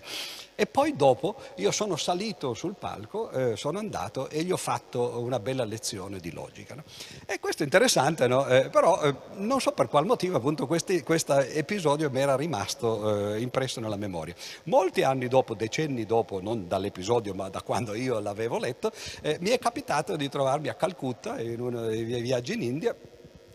E 0.56 0.66
poi 0.66 0.96
dopo 0.96 1.36
io 1.58 1.72
sono 1.72 1.98
salito 1.98 2.54
sul 2.54 2.74
palco, 2.74 3.30
eh, 3.32 3.56
sono 3.56 3.78
andato 3.80 4.30
e 4.30 4.44
gli 4.44 4.52
ho 4.52 4.58
fatto 4.58 5.20
una 5.20 5.40
bella 5.40 5.66
lezione 5.66 6.20
di 6.20 6.32
logica. 6.38 6.76
No? 6.76 6.84
E 7.26 7.40
questo 7.40 7.64
è 7.64 7.66
interessante, 7.66 8.28
no? 8.28 8.46
eh, 8.48 8.70
però 8.70 9.02
eh, 9.02 9.16
non 9.36 9.60
so 9.60 9.72
per 9.72 9.88
qual 9.88 10.06
motivo 10.06 10.38
appunto 10.38 10.68
questo 10.68 11.40
episodio 11.40 12.10
mi 12.12 12.20
era 12.20 12.36
rimasto 12.36 13.34
eh, 13.34 13.42
impresso 13.42 13.80
nella 13.80 13.98
memoria. 13.98 14.36
Molti 14.64 15.02
anni 15.04 15.28
dopo, 15.28 15.56
decenni 15.56 16.06
dopo, 16.06 16.40
non 16.42 16.68
dall'episodio 16.68 17.34
ma 17.34 17.50
da 17.50 17.62
quando 17.62 17.96
io 17.96 18.20
l'avevo 18.20 18.60
letto, 18.60 18.92
eh, 19.22 19.38
mi 19.42 19.50
è 19.50 19.60
capitato 19.60 20.16
di 20.16 20.30
trovarmi 20.30 20.70
a 20.70 20.76
Calcutta 20.76 21.42
in 21.42 21.60
uno 21.60 21.82
dei 21.82 22.04
miei 22.04 22.22
viaggi 22.22 22.54
in 22.54 22.62
India 22.62 22.96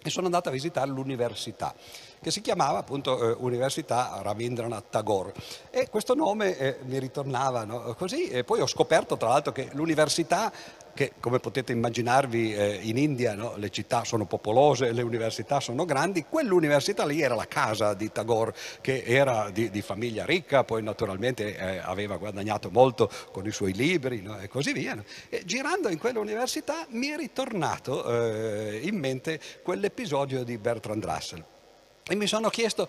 e 0.04 0.10
sono 0.10 0.26
andato 0.26 0.48
a 0.48 0.52
visitare 0.52 0.90
l'università 0.90 1.74
che 2.22 2.30
si 2.30 2.40
chiamava 2.40 2.78
appunto 2.78 3.30
eh, 3.30 3.36
Università 3.40 4.20
Ravindranath 4.22 4.90
Tagore. 4.90 5.34
E 5.70 5.88
questo 5.90 6.14
nome 6.14 6.56
eh, 6.56 6.76
mi 6.84 7.00
ritornava 7.00 7.64
no? 7.64 7.94
così 7.98 8.28
e 8.28 8.44
poi 8.44 8.60
ho 8.60 8.66
scoperto 8.66 9.16
tra 9.16 9.28
l'altro 9.28 9.50
che 9.50 9.68
l'università 9.72 10.52
che 10.94 11.12
come 11.20 11.38
potete 11.38 11.72
immaginarvi 11.72 12.54
eh, 12.54 12.78
in 12.82 12.96
India 12.96 13.34
no, 13.34 13.54
le 13.56 13.70
città 13.70 14.04
sono 14.04 14.26
popolose, 14.26 14.92
le 14.92 15.02
università 15.02 15.60
sono 15.60 15.84
grandi, 15.84 16.24
quell'università 16.28 17.04
lì 17.04 17.20
era 17.20 17.34
la 17.34 17.46
casa 17.46 17.94
di 17.94 18.10
Tagore 18.12 18.54
che 18.80 19.02
era 19.04 19.50
di, 19.50 19.70
di 19.70 19.82
famiglia 19.82 20.24
ricca, 20.24 20.64
poi 20.64 20.82
naturalmente 20.82 21.56
eh, 21.56 21.78
aveva 21.78 22.16
guadagnato 22.16 22.70
molto 22.70 23.10
con 23.30 23.46
i 23.46 23.52
suoi 23.52 23.72
libri 23.72 24.20
no, 24.22 24.38
e 24.38 24.48
così 24.48 24.72
via. 24.72 24.94
No? 24.94 25.04
E 25.28 25.42
girando 25.44 25.88
in 25.88 25.98
quell'università 25.98 26.86
mi 26.90 27.08
è 27.08 27.16
ritornato 27.16 28.04
eh, 28.04 28.80
in 28.82 28.96
mente 28.98 29.40
quell'episodio 29.62 30.44
di 30.44 30.58
Bertrand 30.58 31.04
Russell 31.04 31.44
e 32.04 32.14
mi 32.16 32.26
sono 32.26 32.48
chiesto 32.48 32.88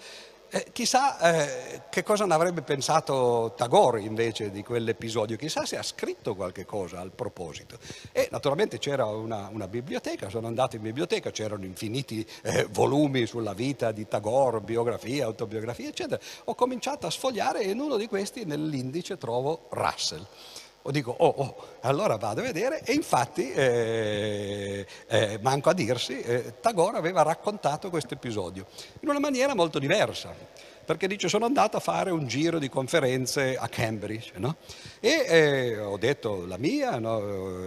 eh, 0.56 0.68
chissà 0.72 1.18
eh, 1.18 1.82
che 1.90 2.04
cosa 2.04 2.28
ne 2.28 2.34
avrebbe 2.36 2.62
pensato 2.62 3.54
Tagore 3.58 4.02
invece 4.02 4.52
di 4.52 4.62
quell'episodio, 4.62 5.36
chissà 5.36 5.66
se 5.66 5.78
ha 5.78 5.82
scritto 5.82 6.36
qualche 6.36 6.64
cosa 6.64 7.00
al 7.00 7.10
proposito. 7.10 7.80
E 8.12 8.28
naturalmente 8.30 8.78
c'era 8.78 9.06
una, 9.06 9.50
una 9.52 9.68
biblioteca, 9.68 10.30
sono 10.30 10.46
andato 10.46 10.76
in 10.76 10.84
biblioteca, 10.84 11.32
c'erano 11.32 11.66
infiniti 11.66 12.24
eh, 12.44 12.68
volumi 12.70 13.26
sulla 13.26 13.54
vita 13.54 13.92
di 13.92 14.08
Tagore, 14.08 14.60
biografia, 14.60 15.26
autobiografia, 15.26 15.88
eccetera. 15.88 16.22
Ho 16.44 16.54
cominciato 16.54 17.08
a 17.08 17.10
sfogliare 17.10 17.62
e 17.62 17.72
in 17.72 17.80
uno 17.80 17.98
di 17.98 18.06
questi 18.08 18.46
nell'indice 18.46 19.18
trovo 19.18 19.66
Russell. 19.72 20.24
O 20.86 20.92
dico, 20.92 21.16
oh, 21.18 21.34
oh, 21.38 21.56
allora 21.82 22.18
vado 22.18 22.42
a 22.42 22.44
vedere 22.44 22.82
e 22.84 22.92
infatti, 22.92 23.52
eh, 23.54 24.86
eh, 25.08 25.40
manco 25.42 25.70
a 25.70 25.74
dirsi, 25.74 26.20
eh, 26.20 26.56
Tagore 26.60 26.98
aveva 26.98 27.22
raccontato 27.22 27.90
questo 27.90 28.16
episodio 28.16 28.66
in 29.00 29.08
una 29.08 29.20
maniera 29.20 29.56
molto 29.56 29.80
diversa 29.80 30.36
perché 30.84 31.08
dice 31.08 31.30
sono 31.30 31.46
andato 31.46 31.78
a 31.78 31.80
fare 31.80 32.12
un 32.12 32.28
giro 32.28 32.60
di 32.60 32.68
conferenze 32.68 33.56
a 33.56 33.70
Cambridge 33.70 34.34
no? 34.36 34.58
E 35.06 35.26
eh, 35.28 35.80
ho 35.80 35.98
detto 35.98 36.46
la 36.46 36.56
mia, 36.58 36.98
no? 36.98 37.20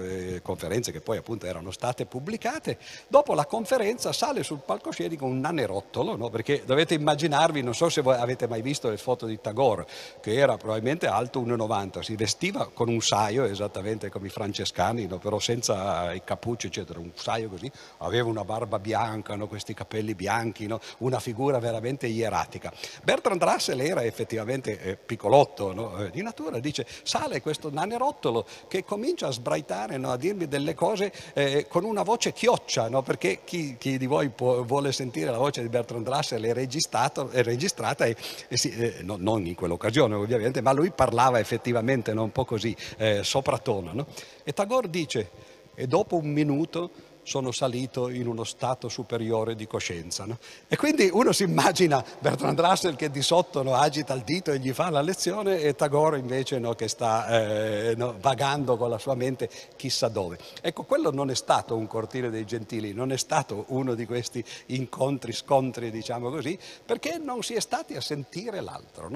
eh, 0.05 0.41
conferenze 0.43 0.91
che 0.91 1.03
poi 1.03 1.19
appunto 1.19 1.45
erano 1.45 1.71
state 1.71 2.07
pubblicate, 2.07 2.79
dopo 3.09 3.35
la 3.35 3.45
conferenza 3.45 4.11
sale 4.15 4.43
sul 4.43 4.61
palcoscenico 4.65 5.27
un 5.27 5.41
nanerottolo, 5.41 6.17
no? 6.17 6.31
perché 6.31 6.63
dovete 6.65 6.95
immaginarvi, 6.95 7.61
non 7.61 7.75
so 7.75 7.91
se 7.91 8.01
avete 8.01 8.49
mai 8.49 8.63
visto 8.63 8.89
le 8.89 8.97
foto 8.97 9.27
di 9.27 9.39
Tagore, 9.39 9.87
che 10.23 10.33
era 10.33 10.57
probabilmente 10.57 11.09
alto 11.09 11.43
1,90, 11.43 12.01
si 12.01 12.17
vestiva 12.17 12.71
con 12.73 12.89
un 12.89 13.03
saio 13.03 13.45
esattamente 13.45 14.09
come 14.09 14.29
i 14.29 14.31
francescani, 14.31 15.07
però 15.07 15.39
senza 15.39 16.15
i 16.15 16.25
cappucci 16.25 16.69
eccetera, 16.69 17.01
un 17.01 17.11
saio 17.13 17.51
così, 17.51 17.71
aveva 17.99 18.31
una 18.31 18.45
barba 18.45 18.79
bianca, 18.79 19.37
questi 19.47 19.75
capelli 19.75 20.15
bianchi, 20.15 20.67
una 21.01 21.21
figura 21.21 21.59
veramente 21.59 22.07
ieratica. 22.07 22.73
Bertrand 23.03 23.43
Russell 23.43 23.81
era 23.81 24.03
effettivamente 24.05 24.81
eh, 24.81 24.97
piccolotto 24.97 25.75
no? 25.75 25.99
eh, 25.99 26.09
di 26.11 26.23
natura, 26.23 26.59
dice 26.61 26.87
sale 27.03 27.25
questo 27.41 27.71
nanerottolo 27.71 28.47
che 28.69 28.85
comincia 28.85 29.29
a 29.29 29.31
sbraitare, 29.31 29.97
no? 29.99 30.11
a 30.11 30.17
dirmi 30.17 30.49
delle 30.49 30.75
cose 30.75 31.13
eh, 31.35 31.67
con 31.69 31.85
una 31.85 32.03
voce 32.03 32.33
chioccia, 32.33 32.89
no? 32.89 33.03
perché 33.03 33.41
chi, 33.45 33.77
chi, 33.79 33.99
di 33.99 34.07
voi 34.07 34.29
può, 34.31 34.63
vuole 34.65 34.93
sentire 34.93 35.31
la 35.31 35.39
voce 35.39 35.63
di 35.63 35.69
Bertrand 35.69 36.09
Russell 36.09 36.45
è, 36.45 36.51
è 36.51 36.53
registrata, 36.53 38.05
e, 38.05 38.17
e 38.49 38.57
si, 38.57 38.71
eh, 38.71 38.99
no, 39.03 39.17
non 39.19 39.47
in 39.47 39.55
quell'occasione 39.55 40.15
ovviamente, 40.15 40.61
ma 40.61 40.73
lui 40.73 40.91
parlava 40.91 41.39
effettivamente 41.39 42.11
un 42.13 42.33
po' 42.33 42.45
così, 42.45 42.75
eh, 42.97 43.23
sopratono. 43.23 44.07
E 44.45 44.53
Tagore 44.53 44.89
dice, 44.89 45.31
e 45.75 45.87
dopo 45.87 46.17
un 46.17 46.33
minuto 46.33 46.91
sono 47.27 47.51
salito 47.51 48.09
in 48.09 48.29
uno 48.29 48.45
stato 48.45 48.89
superiore 48.89 49.57
di 49.57 49.67
coscienza. 49.67 50.25
No? 50.25 50.39
E 50.69 50.77
quindi 50.77 51.11
uno 51.13 51.33
si 51.33 51.43
immagina 51.43 52.03
Bertrand 52.21 52.59
Russell 52.61 52.95
che 52.95 53.11
di 53.11 53.21
sotto 53.21 53.65
no, 53.65 53.75
agita 53.75 54.15
il 54.15 54.23
dito 54.23 54.53
e 54.53 54.61
gli 54.61 54.73
fa 54.73 54.91
la 54.91 55.01
lezione 55.01 55.61
e 55.61 55.75
Tagore 55.75 56.19
invece 56.19 56.61
no, 56.61 56.75
che 56.75 56.87
sta 56.87 57.27
eh, 57.27 57.97
vagando 58.21 58.77
con 58.77 58.91
la 58.91 58.99
sua 58.99 59.17
mente 59.17 59.51
chissà 59.75 60.07
dove. 60.07 60.39
Ecco, 60.63 60.85
quello 60.85 61.11
non 61.11 61.31
è 61.31 61.35
stato 61.35 61.77
un 61.77 61.89
cortile 61.89 62.31
dei 62.31 62.45
gentili, 62.45 62.93
non 62.93 63.11
è 63.11 63.19
stato 63.19 63.65
uno 63.69 63.95
di 63.95 64.07
questi 64.07 64.45
incontri, 64.67 65.33
scontri, 65.33 65.91
diciamo 65.91 66.31
così, 66.31 66.57
perché 66.85 67.19
non 67.19 67.43
si 67.43 67.55
è 67.55 67.61
stati 67.61 67.97
a 67.97 68.01
sentire 68.01 68.61
l'altro. 68.61 69.09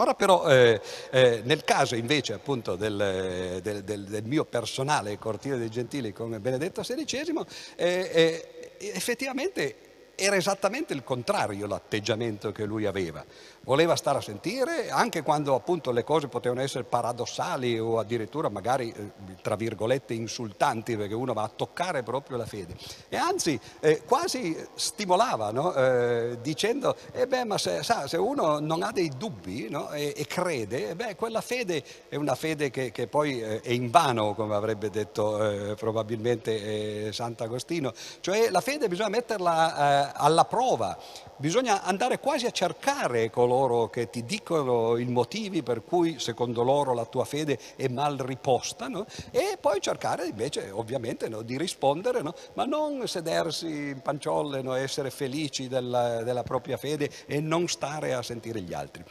Ora 0.00 0.14
però 0.14 0.48
eh, 0.48 0.80
eh, 1.10 1.40
nel 1.44 1.64
caso 1.64 1.96
invece 1.96 2.32
appunto 2.32 2.76
del, 2.76 3.60
del, 3.60 3.82
del, 3.82 4.04
del, 4.04 4.24
mio 4.24 4.44
personale 4.44 5.18
cortile 5.18 5.58
dei 5.58 5.70
gentili 5.70 6.12
come 6.12 6.38
Benedetto 6.38 6.82
XVI, 6.82 7.44
eh, 7.74 8.10
eh, 8.14 8.90
effettivamente 8.94 9.87
era 10.20 10.34
esattamente 10.34 10.92
il 10.94 11.04
contrario 11.04 11.68
l'atteggiamento 11.68 12.50
che 12.50 12.64
lui 12.64 12.86
aveva 12.86 13.24
voleva 13.68 13.96
stare 13.96 14.16
a 14.16 14.20
sentire, 14.22 14.88
anche 14.88 15.20
quando 15.20 15.54
appunto 15.54 15.90
le 15.90 16.02
cose 16.02 16.28
potevano 16.28 16.62
essere 16.62 16.84
paradossali 16.84 17.78
o 17.78 17.98
addirittura 17.98 18.48
magari, 18.48 18.90
eh, 18.96 19.34
tra 19.42 19.56
virgolette, 19.56 20.14
insultanti, 20.14 20.96
perché 20.96 21.12
uno 21.12 21.34
va 21.34 21.42
a 21.42 21.50
toccare 21.54 22.02
proprio 22.02 22.38
la 22.38 22.46
fede. 22.46 22.74
E 23.10 23.16
anzi, 23.18 23.60
eh, 23.80 24.00
quasi 24.06 24.56
stimolava, 24.72 25.50
no? 25.50 25.74
eh, 25.74 26.38
dicendo, 26.40 26.96
eh 27.12 27.26
beh, 27.26 27.44
ma 27.44 27.58
se, 27.58 27.82
sa, 27.82 28.06
se, 28.08 28.16
uno 28.16 28.58
non 28.58 28.82
ha 28.82 28.90
dei 28.90 29.12
dubbi 29.14 29.68
no? 29.68 29.90
e, 29.90 30.14
e, 30.16 30.26
crede, 30.26 30.90
eh 30.90 30.94
beh, 30.94 31.14
quella 31.16 31.42
fede 31.42 31.84
è 32.08 32.16
una 32.16 32.34
fede 32.34 32.70
che, 32.70 32.90
che 32.90 33.06
poi 33.06 33.42
eh, 33.42 33.60
è 33.60 33.72
in 33.72 33.90
vano, 33.90 34.32
come 34.32 34.54
avrebbe 34.54 34.88
detto 34.88 35.74
probabilmente 35.76 37.12
Sant'Agostino. 37.12 37.92
Cioè 38.20 38.48
la 38.48 38.62
fede 38.62 38.88
bisogna 38.88 39.10
metterla 39.10 40.07
alla 40.14 40.44
prova, 40.44 40.96
bisogna 41.36 41.82
andare 41.82 42.18
quasi 42.18 42.46
a 42.46 42.50
cercare 42.50 43.30
coloro 43.30 43.88
che 43.88 44.10
ti 44.10 44.24
dicono 44.24 44.96
i 44.96 45.04
motivi 45.04 45.62
per 45.62 45.84
cui 45.84 46.18
secondo 46.18 46.62
loro 46.62 46.94
la 46.94 47.04
tua 47.04 47.24
fede 47.24 47.58
è 47.76 47.88
mal 47.88 48.16
riposta 48.16 48.88
no? 48.88 49.06
e 49.30 49.56
poi 49.60 49.80
cercare 49.80 50.26
invece 50.26 50.70
ovviamente 50.70 51.28
no, 51.28 51.42
di 51.42 51.56
rispondere, 51.56 52.22
no? 52.22 52.34
ma 52.54 52.64
non 52.64 53.06
sedersi 53.06 53.66
in 53.66 54.00
panciolle, 54.02 54.62
essere 54.78 55.10
felici 55.10 55.68
della, 55.68 56.22
della 56.22 56.42
propria 56.42 56.76
fede 56.76 57.10
e 57.26 57.40
non 57.40 57.68
stare 57.68 58.14
a 58.14 58.22
sentire 58.22 58.60
gli 58.60 58.74
altri. 58.74 59.04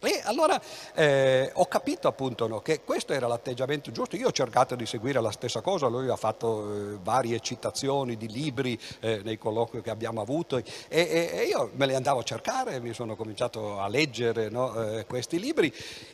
E 0.00 0.20
allora 0.22 0.60
eh, 0.94 1.50
ho 1.52 1.66
capito 1.66 2.06
appunto 2.06 2.46
no, 2.46 2.60
che 2.60 2.82
questo 2.84 3.12
era 3.12 3.26
l'atteggiamento 3.26 3.90
giusto, 3.90 4.14
io 4.14 4.28
ho 4.28 4.32
cercato 4.32 4.76
di 4.76 4.86
seguire 4.86 5.20
la 5.20 5.32
stessa 5.32 5.60
cosa, 5.60 5.88
lui 5.88 6.08
ha 6.08 6.14
fatto 6.14 6.92
eh, 6.92 6.98
varie 7.02 7.40
citazioni 7.40 8.16
di 8.16 8.28
libri 8.28 8.78
eh, 9.00 9.22
nei 9.24 9.38
colloqui 9.38 9.80
che 9.80 9.90
abbiamo 9.90 10.20
avuto. 10.20 10.56
E, 10.56 10.64
e, 10.88 11.30
e, 11.32 11.44
io 11.46 11.70
me 11.74 11.86
le 11.86 11.96
andavo 11.96 12.20
a 12.20 12.22
cercare, 12.22 12.78
mi 12.78 12.94
sono 12.94 13.16
cominciato 13.16 13.80
a 13.80 13.88
leggere 13.88 14.48
no, 14.50 14.98
eh, 14.98 15.04
questi 15.04 15.40
libri. 15.40 15.72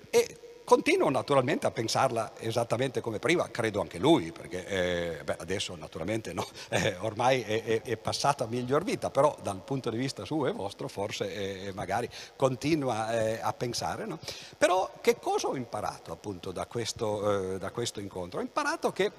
E 0.08 0.43
Continuo 0.64 1.10
naturalmente 1.10 1.66
a 1.66 1.70
pensarla 1.70 2.32
esattamente 2.38 3.02
come 3.02 3.18
prima, 3.18 3.50
credo 3.50 3.82
anche 3.82 3.98
lui, 3.98 4.32
perché 4.32 4.66
eh, 4.66 5.22
beh, 5.22 5.36
adesso 5.38 5.76
naturalmente 5.76 6.32
no, 6.32 6.46
eh, 6.70 6.96
ormai 7.00 7.42
è, 7.42 7.62
è, 7.62 7.82
è, 7.82 7.96
passata 7.98 8.46
miglior 8.46 8.82
vita, 8.82 9.10
però 9.10 9.36
dal 9.42 9.60
punto 9.62 9.90
di 9.90 9.98
vista 9.98 10.24
suo 10.24 10.46
e 10.46 10.52
vostro 10.52 10.88
forse 10.88 11.66
eh, 11.66 11.72
magari 11.74 12.08
continua 12.34 13.12
eh, 13.12 13.40
a 13.42 13.52
pensare. 13.52 14.06
No? 14.06 14.18
Però 14.56 14.90
che 15.02 15.18
cosa 15.18 15.48
ho 15.48 15.56
imparato 15.56 16.12
appunto 16.12 16.50
da 16.50 16.64
questo, 16.64 17.54
eh, 17.54 17.58
da 17.58 17.70
questo 17.70 18.00
incontro? 18.00 18.38
Ho 18.40 18.42
imparato 18.42 18.90
che 18.90 19.12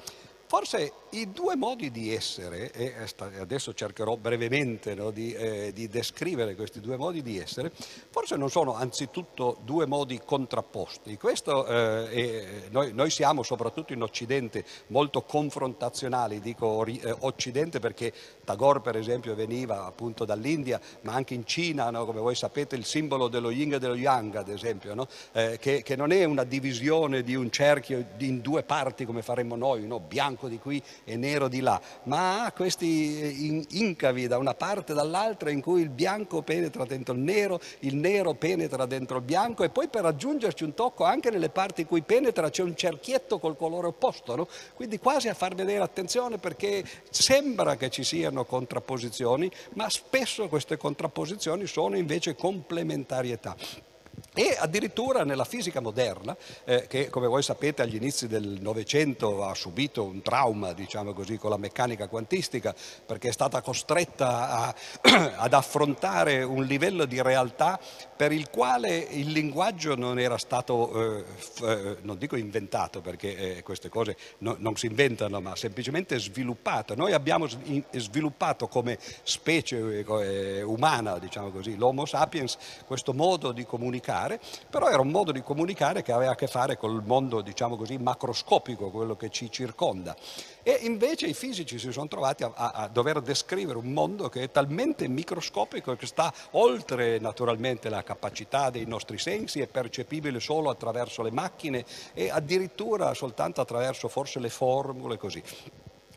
Forse 0.55 0.93
i 1.09 1.31
due 1.33 1.57
modi 1.57 1.91
di 1.91 2.13
essere, 2.13 2.71
e 2.71 2.93
adesso 3.39 3.73
cercherò 3.73 4.15
brevemente 4.15 4.95
no, 4.95 5.11
di, 5.11 5.33
eh, 5.33 5.71
di, 5.73 5.89
descrivere 5.89 6.55
questi 6.55 6.79
due 6.79 6.95
modi 6.95 7.21
di 7.21 7.37
essere, 7.37 7.71
forse 8.09 8.37
non 8.37 8.49
sono 8.49 8.73
anzitutto 8.73 9.57
due 9.65 9.85
modi 9.85 10.21
contrapposti. 10.23 11.17
Questo, 11.17 11.65
eh, 11.65 12.09
è, 12.09 12.45
noi, 12.69 12.93
noi, 12.93 13.09
siamo 13.09 13.43
soprattutto 13.43 13.91
in 13.91 14.01
Occidente 14.01 14.63
molto 14.87 15.23
confrontazionali, 15.23 16.39
dico 16.39 16.85
eh, 16.85 17.15
Occidente 17.19 17.79
perché 17.79 18.13
Tagore 18.45 18.79
per 18.79 18.95
esempio 18.95 19.35
veniva 19.35 19.85
appunto 19.85 20.23
dall'India, 20.23 20.79
ma 21.01 21.13
anche 21.13 21.33
in 21.33 21.45
Cina, 21.45 21.89
no, 21.89 22.05
come 22.05 22.21
voi 22.21 22.35
sapete, 22.35 22.77
il 22.77 22.85
simbolo 22.85 23.27
dello 23.27 23.51
yin 23.51 23.73
e 23.73 23.79
dello 23.79 23.95
yang 23.95 24.35
ad 24.35 24.47
esempio, 24.47 24.93
no, 24.93 25.07
eh, 25.33 25.57
che, 25.59 25.83
che, 25.83 25.97
non 25.97 26.11
è 26.11 26.23
una 26.23 26.45
divisione 26.45 27.23
di 27.23 27.35
un 27.35 27.51
cerchio 27.51 28.05
in 28.19 28.39
due 28.39 28.63
parti 28.63 29.03
come 29.03 29.21
faremmo 29.21 29.57
noi, 29.57 29.85
bianco 29.99 30.44
bianco 30.45 30.47
di 30.47 30.59
qui 30.59 30.81
e 31.03 31.17
nero 31.17 31.47
di 31.47 31.59
là, 31.59 31.79
ma 32.03 32.45
ha 32.45 32.51
questi 32.51 33.67
incavi 33.71 34.27
da 34.27 34.37
una 34.37 34.53
parte 34.53 34.91
e 34.91 34.95
dall'altra 34.95 35.49
in 35.49 35.61
cui 35.61 35.81
il 35.81 35.89
bianco 35.89 36.41
penetra 36.41 36.85
dentro 36.85 37.13
il 37.13 37.19
nero, 37.19 37.59
il 37.79 37.95
nero 37.95 38.33
penetra 38.33 38.85
dentro 38.85 39.17
il 39.17 39.23
bianco 39.23 39.63
e 39.63 39.69
poi 39.69 39.87
per 39.87 40.05
aggiungerci 40.05 40.63
un 40.63 40.73
tocco 40.73 41.03
anche 41.03 41.29
nelle 41.29 41.49
parti 41.49 41.81
in 41.81 41.87
cui 41.87 42.01
penetra 42.01 42.49
c'è 42.49 42.63
un 42.63 42.75
cerchietto 42.75 43.39
col 43.39 43.57
colore 43.57 43.87
opposto, 43.87 44.35
no? 44.35 44.47
quindi 44.75 44.99
quasi 44.99 45.27
a 45.27 45.33
far 45.33 45.55
vedere 45.55 45.83
attenzione 45.83 46.37
perché 46.37 46.83
sembra 47.09 47.75
che 47.75 47.89
ci 47.89 48.03
siano 48.03 48.45
contrapposizioni, 48.45 49.49
ma 49.73 49.89
spesso 49.89 50.47
queste 50.47 50.77
contrapposizioni 50.77 51.65
sono 51.65 51.97
invece 51.97 52.35
complementarietà. 52.35 53.93
E 54.37 54.55
addirittura 54.59 55.23
nella 55.23 55.45
fisica 55.45 55.79
moderna, 55.79 56.35
eh, 56.65 56.87
che 56.87 57.09
come 57.09 57.27
voi 57.27 57.41
sapete 57.41 57.81
agli 57.81 57.95
inizi 57.95 58.27
del 58.27 58.57
Novecento 58.59 59.45
ha 59.45 59.53
subito 59.53 60.03
un 60.03 60.21
trauma, 60.21 60.73
diciamo 60.73 61.13
così, 61.13 61.37
con 61.37 61.51
la 61.51 61.57
meccanica 61.57 62.07
quantistica, 62.07 62.75
perché 63.05 63.29
è 63.29 63.31
stata 63.31 63.61
costretta 63.61 64.49
a, 64.49 64.75
ad 65.37 65.53
affrontare 65.53 66.43
un 66.43 66.63
livello 66.65 67.05
di 67.05 67.21
realtà 67.21 67.79
per 68.15 68.31
il 68.33 68.49
quale 68.49 68.97
il 68.97 69.31
linguaggio 69.31 69.95
non 69.95 70.19
era 70.19 70.37
stato, 70.37 71.17
eh, 71.17 71.25
eh, 71.63 71.97
non 72.01 72.17
dico 72.17 72.35
inventato, 72.35 72.99
perché 72.99 73.57
eh, 73.57 73.63
queste 73.63 73.87
cose 73.87 74.17
no, 74.39 74.55
non 74.59 74.75
si 74.75 74.87
inventano, 74.87 75.39
ma 75.39 75.55
semplicemente 75.55 76.19
sviluppato. 76.19 76.93
Noi 76.95 77.13
abbiamo 77.13 77.47
sviluppato 77.91 78.67
come 78.67 78.97
specie 79.23 80.05
eh, 80.05 80.61
umana, 80.61 81.19
diciamo 81.19 81.51
così, 81.51 81.77
l'Homo 81.77 82.05
sapiens, 82.05 82.57
questo 82.85 83.13
modo 83.13 83.53
di 83.53 83.65
comunicare 83.65 84.04
comunicare, 84.05 84.39
però 84.69 84.87
era 84.87 85.01
un 85.01 85.09
modo 85.09 85.31
di 85.31 85.41
comunicare 85.41 86.03
che 86.03 86.11
aveva 86.11 86.31
a 86.31 86.35
che 86.35 86.47
fare 86.47 86.77
col 86.77 87.03
mondo, 87.03 87.41
diciamo 87.41 87.75
così, 87.75 87.97
macroscopico, 87.97 88.91
quello 88.91 89.15
che 89.15 89.29
ci 89.29 89.49
circonda. 89.49 90.15
E 90.61 90.79
invece 90.83 91.25
i 91.25 91.33
fisici 91.33 91.79
si 91.79 91.91
sono 91.91 92.07
trovati 92.07 92.43
a, 92.43 92.51
a, 92.53 92.71
a 92.71 92.87
dover 92.87 93.21
descrivere 93.21 93.77
un 93.77 93.91
mondo 93.91 94.29
che 94.29 94.43
è 94.43 94.51
talmente 94.51 95.07
microscopico 95.07 95.95
che 95.95 96.05
sta 96.05 96.31
oltre 96.51 97.17
naturalmente 97.19 97.89
la 97.89 98.03
capacità 98.03 98.69
dei 98.69 98.85
nostri 98.85 99.17
sensi, 99.17 99.59
è 99.59 99.67
percepibile 99.67 100.39
solo 100.39 100.69
attraverso 100.69 101.23
le 101.23 101.31
macchine 101.31 101.83
e 102.13 102.29
addirittura 102.29 103.13
soltanto 103.13 103.61
attraverso 103.61 104.07
forse 104.07 104.39
le 104.39 104.49
formule 104.49 105.17
così. 105.17 105.41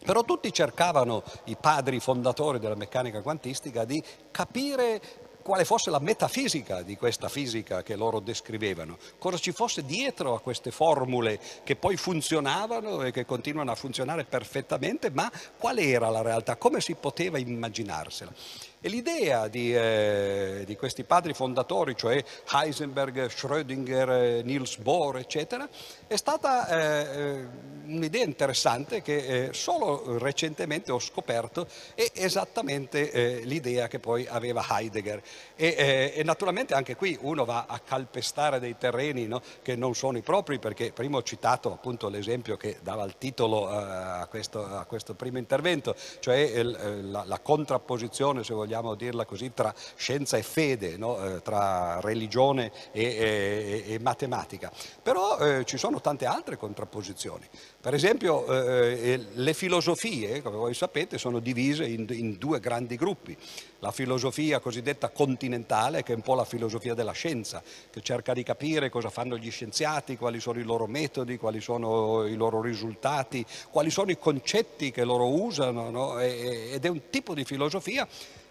Però 0.05 0.23
tutti 0.23 0.53
cercavano, 0.53 1.23
i 1.45 1.57
padri 1.61 2.01
fondatori 2.01 2.59
della 2.59 2.77
meccanica 2.77 3.21
quantistica, 3.21 3.85
di 3.85 4.03
capire 4.31 5.01
quale 5.49 5.65
fosse 5.65 5.89
la 5.89 5.99
metafisica 5.99 6.83
di 6.83 6.95
questa 6.99 7.31
fisica 7.31 7.83
che 7.83 7.97
loro 7.97 8.21
descrivevano, 8.21 8.99
cosa 9.17 9.39
ci 9.39 9.53
fosse 9.53 9.83
dietro 9.83 10.35
a 10.35 10.41
queste 10.41 10.71
formule 10.71 11.41
che 11.65 11.75
poi 11.75 11.97
funzionavano 11.97 13.03
e 13.03 13.13
che 13.13 13.25
continuano 13.25 13.71
a 13.71 13.75
funzionare 13.75 14.25
perfettamente, 14.25 15.09
ma 15.09 15.33
qual 15.57 15.79
era 15.79 16.11
la 16.11 16.21
realtà, 16.21 16.57
come 16.57 16.83
si 16.83 16.95
poteva 16.97 17.39
immaginarsela. 17.39 18.31
E 18.81 18.89
l'idea 18.89 19.49
di, 19.49 19.75
eh, 19.75 20.63
di, 20.65 20.77
questi 20.77 21.03
padri 21.03 21.35
fondatori, 21.35 21.97
cioè 21.97 22.23
Heisenberg, 22.53 23.27
Schrödinger, 23.27 24.09
eh, 24.09 24.43
Niels 24.45 24.77
Bohr, 24.77 25.19
eccetera, 25.19 25.69
è 26.07 26.15
stata 26.15 26.69
eh, 26.69 27.19
eh, 27.21 27.47
un'idea 27.87 28.23
interessante 28.23 29.03
che 29.03 29.47
eh, 29.47 29.53
solo 29.53 30.17
recentemente 30.19 30.93
ho 30.93 31.01
scoperto 31.01 31.67
è 31.95 32.09
esattamente 32.15 33.11
eh, 33.11 33.41
l'idea 33.43 33.89
che 33.89 33.99
poi 33.99 34.29
aveva 34.29 34.65
Heidegger. 34.71 35.23
E, 35.57 36.13
e, 36.15 36.23
naturalmente 36.23 36.75
anche 36.75 36.95
qui 36.95 37.19
uno 37.21 37.45
va 37.45 37.65
a 37.67 37.81
calpestare 37.81 38.61
dei 38.61 38.77
terreni 38.79 39.27
no, 39.27 39.43
che 39.61 39.75
non 39.75 39.97
sono 39.97 40.19
i 40.19 40.23
propri, 40.23 40.61
perché 40.61 40.93
prima 40.93 41.17
ho 41.17 41.23
citato 41.25 41.73
appunto 41.73 42.09
l'esempio 42.09 42.57
che 42.57 42.79
dava 42.81 43.03
il 43.03 43.17
titolo 43.19 43.69
a 43.69 44.25
questo, 44.31 44.65
a, 44.65 44.85
questo, 44.85 45.15
primo 45.15 45.39
intervento, 45.39 45.97
cioè 46.21 46.63
la, 46.63 47.25
la 47.27 47.41
contrapposizione, 47.41 48.45
se 48.45 48.55
vogliamo, 48.55 48.67
vogliamo 48.69 48.95
dirla 48.95 49.25
così, 49.25 49.53
tra 49.55 49.75
scienza 49.97 50.37
e 50.37 50.43
fede, 50.43 50.99
no? 50.99 51.25
eh, 51.25 51.43
tra 51.43 52.01
religione 52.01 52.71
e, 52.93 53.03
e, 53.03 53.95
e 53.95 53.99
matematica. 53.99 54.71
Però 55.03 55.39
eh, 55.39 55.65
ci 55.65 55.79
sono 55.79 56.03
tante 56.03 56.27
altre 56.27 56.59
contrapposizioni. 56.59 57.49
Per 57.81 57.95
esempio 57.95 58.47
eh, 58.47 59.13
eh 59.13 59.27
le 59.33 59.55
filosofie, 59.55 60.43
come 60.43 60.57
voi 60.57 60.75
sapete, 60.75 61.17
sono 61.17 61.39
divise 61.39 61.87
in, 61.87 62.07
in 62.11 62.37
due 62.37 62.61
grandi 62.61 62.97
gruppi. 62.97 63.35
La 63.81 63.93
filosofia 63.93 64.59
cosiddetta 64.59 65.09
continentale, 65.09 66.03
che 66.03 66.13
è 66.13 66.17
un 66.17 66.23
po' 66.23 66.35
la 66.35 66.45
filosofia 66.45 66.95
della 66.95 67.13
scienza, 67.13 67.63
che 67.91 68.03
cerca 68.03 68.35
di 68.35 68.43
capire 68.43 68.91
cosa 68.91 69.09
fanno 69.09 69.39
gli 69.39 69.51
scienziati, 69.51 70.17
quali 70.17 70.41
sono 70.41 70.59
i 70.59 70.65
loro 70.65 70.87
metodi, 70.87 71.39
quali 71.39 71.61
sono 71.61 72.27
i 72.27 72.35
loro 72.35 72.61
risultati, 72.61 73.47
quali 73.71 73.91
sono 73.91 74.11
i 74.11 74.19
concetti 74.19 74.91
che 74.91 75.05
loro 75.05 75.29
usano, 75.29 75.91
no? 75.91 76.19
ed 76.19 76.85
è 76.85 76.89
un 76.89 77.09
tipo 77.09 77.35
di 77.35 77.45
filosofia 77.45 78.07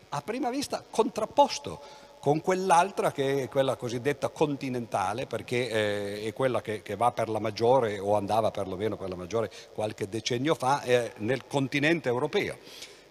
a 0.09 0.21
prima 0.21 0.49
vista 0.49 0.83
contrapposto 0.89 2.05
con 2.19 2.41
quell'altra 2.41 3.11
che 3.11 3.43
è 3.43 3.47
quella 3.47 3.75
cosiddetta 3.75 4.29
continentale, 4.29 5.27
perché 5.27 5.69
eh, 5.69 6.23
è 6.25 6.33
quella 6.33 6.61
che, 6.61 6.81
va 6.97 7.11
per 7.11 7.29
la 7.29 7.39
maggiore, 7.39 7.99
o 7.99 8.15
andava 8.15 8.51
perlomeno 8.51 8.97
per 8.97 9.09
la 9.09 9.15
maggiore 9.15 9.51
qualche 9.73 10.09
decennio 10.09 10.55
fa, 10.55 10.81
eh, 10.81 11.13
nel 11.17 11.45
continente 11.47 12.09
europeo 12.09 12.57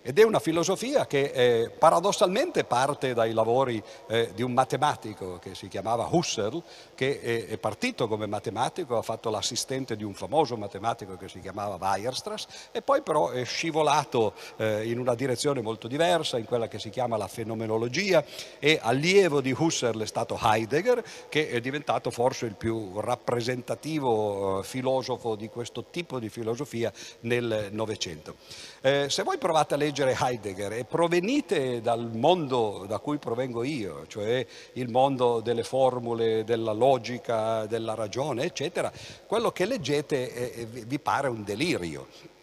ed 0.07 0.21
è 0.21 0.23
una 0.23 0.39
filosofia 0.39 1.05
che 1.05 1.33
eh, 1.35 1.69
paradossalmente 1.69 2.63
parte 2.63 3.13
dai 3.13 3.33
lavori 3.33 3.83
eh, 4.07 4.31
di 4.37 4.43
un 4.43 4.53
matematico 4.53 5.41
che 5.41 5.57
si 5.57 5.67
chiamava 5.67 6.07
Husserl, 6.09 6.63
che 6.95 7.21
è, 7.21 7.47
è, 7.49 7.59
partito 7.59 8.07
come 8.07 8.27
matematico, 8.27 8.97
ha 8.97 9.03
fatto 9.03 9.31
l'assistente 9.31 9.97
di 9.97 10.05
un 10.05 10.15
famoso 10.15 10.57
matematico 10.57 11.17
che 11.17 11.29
si 11.29 11.41
chiamava 11.41 11.75
Weierstrass 11.75 12.47
e 12.71 12.83
poi 12.83 13.03
però 13.03 13.31
è 13.31 13.43
scivolato 13.43 14.35
eh, 14.59 14.89
in 14.89 15.01
una 15.01 15.17
direzione 15.17 15.61
molto 15.61 15.89
diversa, 15.89 16.39
in 16.39 16.45
quella 16.45 16.69
che 16.69 16.79
si 16.79 16.91
chiama 16.91 17.17
la 17.17 17.27
fenomenologia 17.27 18.25
e 18.61 18.79
allievo 18.81 19.41
di 19.41 19.53
Husserl 19.59 20.03
è 20.03 20.07
stato 20.07 20.39
Heidegger, 20.41 21.03
che 21.29 21.49
è 21.49 21.61
diventato 21.61 22.13
forse 22.13 22.47
il 22.47 22.55
più 22.55 23.01
rappresentativo 23.01 24.61
eh, 24.61 24.63
filosofo 24.63 25.35
di 25.35 25.49
questo 25.49 25.87
tipo 25.91 26.21
di 26.21 26.29
filosofia 26.29 26.93
nel 27.23 27.71
Novecento. 27.73 28.37
Eh, 28.81 29.11
se 29.11 29.25
voi 29.25 29.37
provate 29.39 29.75
a 29.75 29.77
leggere 29.77 29.95
Heidegger 30.05 30.73
e 30.73 30.85
provenite 30.85 31.81
dal 31.81 32.11
mondo 32.13 32.85
da 32.87 32.99
cui 32.99 33.19
provengo 33.19 33.63
io, 33.63 34.07
cioè 34.07 34.47
il 34.75 34.91
mondo 34.91 35.41
delle 35.41 35.65
formule, 35.65 36.45
della 36.45 36.73
logica, 36.73 37.67
della 37.67 37.95
ragione, 37.95 38.45
eccetera, 38.45 38.93
quello 39.27 39.51
che 39.51 39.65
leggete 39.65 40.67
vi 40.87 40.99
pare 40.99 41.29
un 41.29 41.43
delirio. 41.43 42.35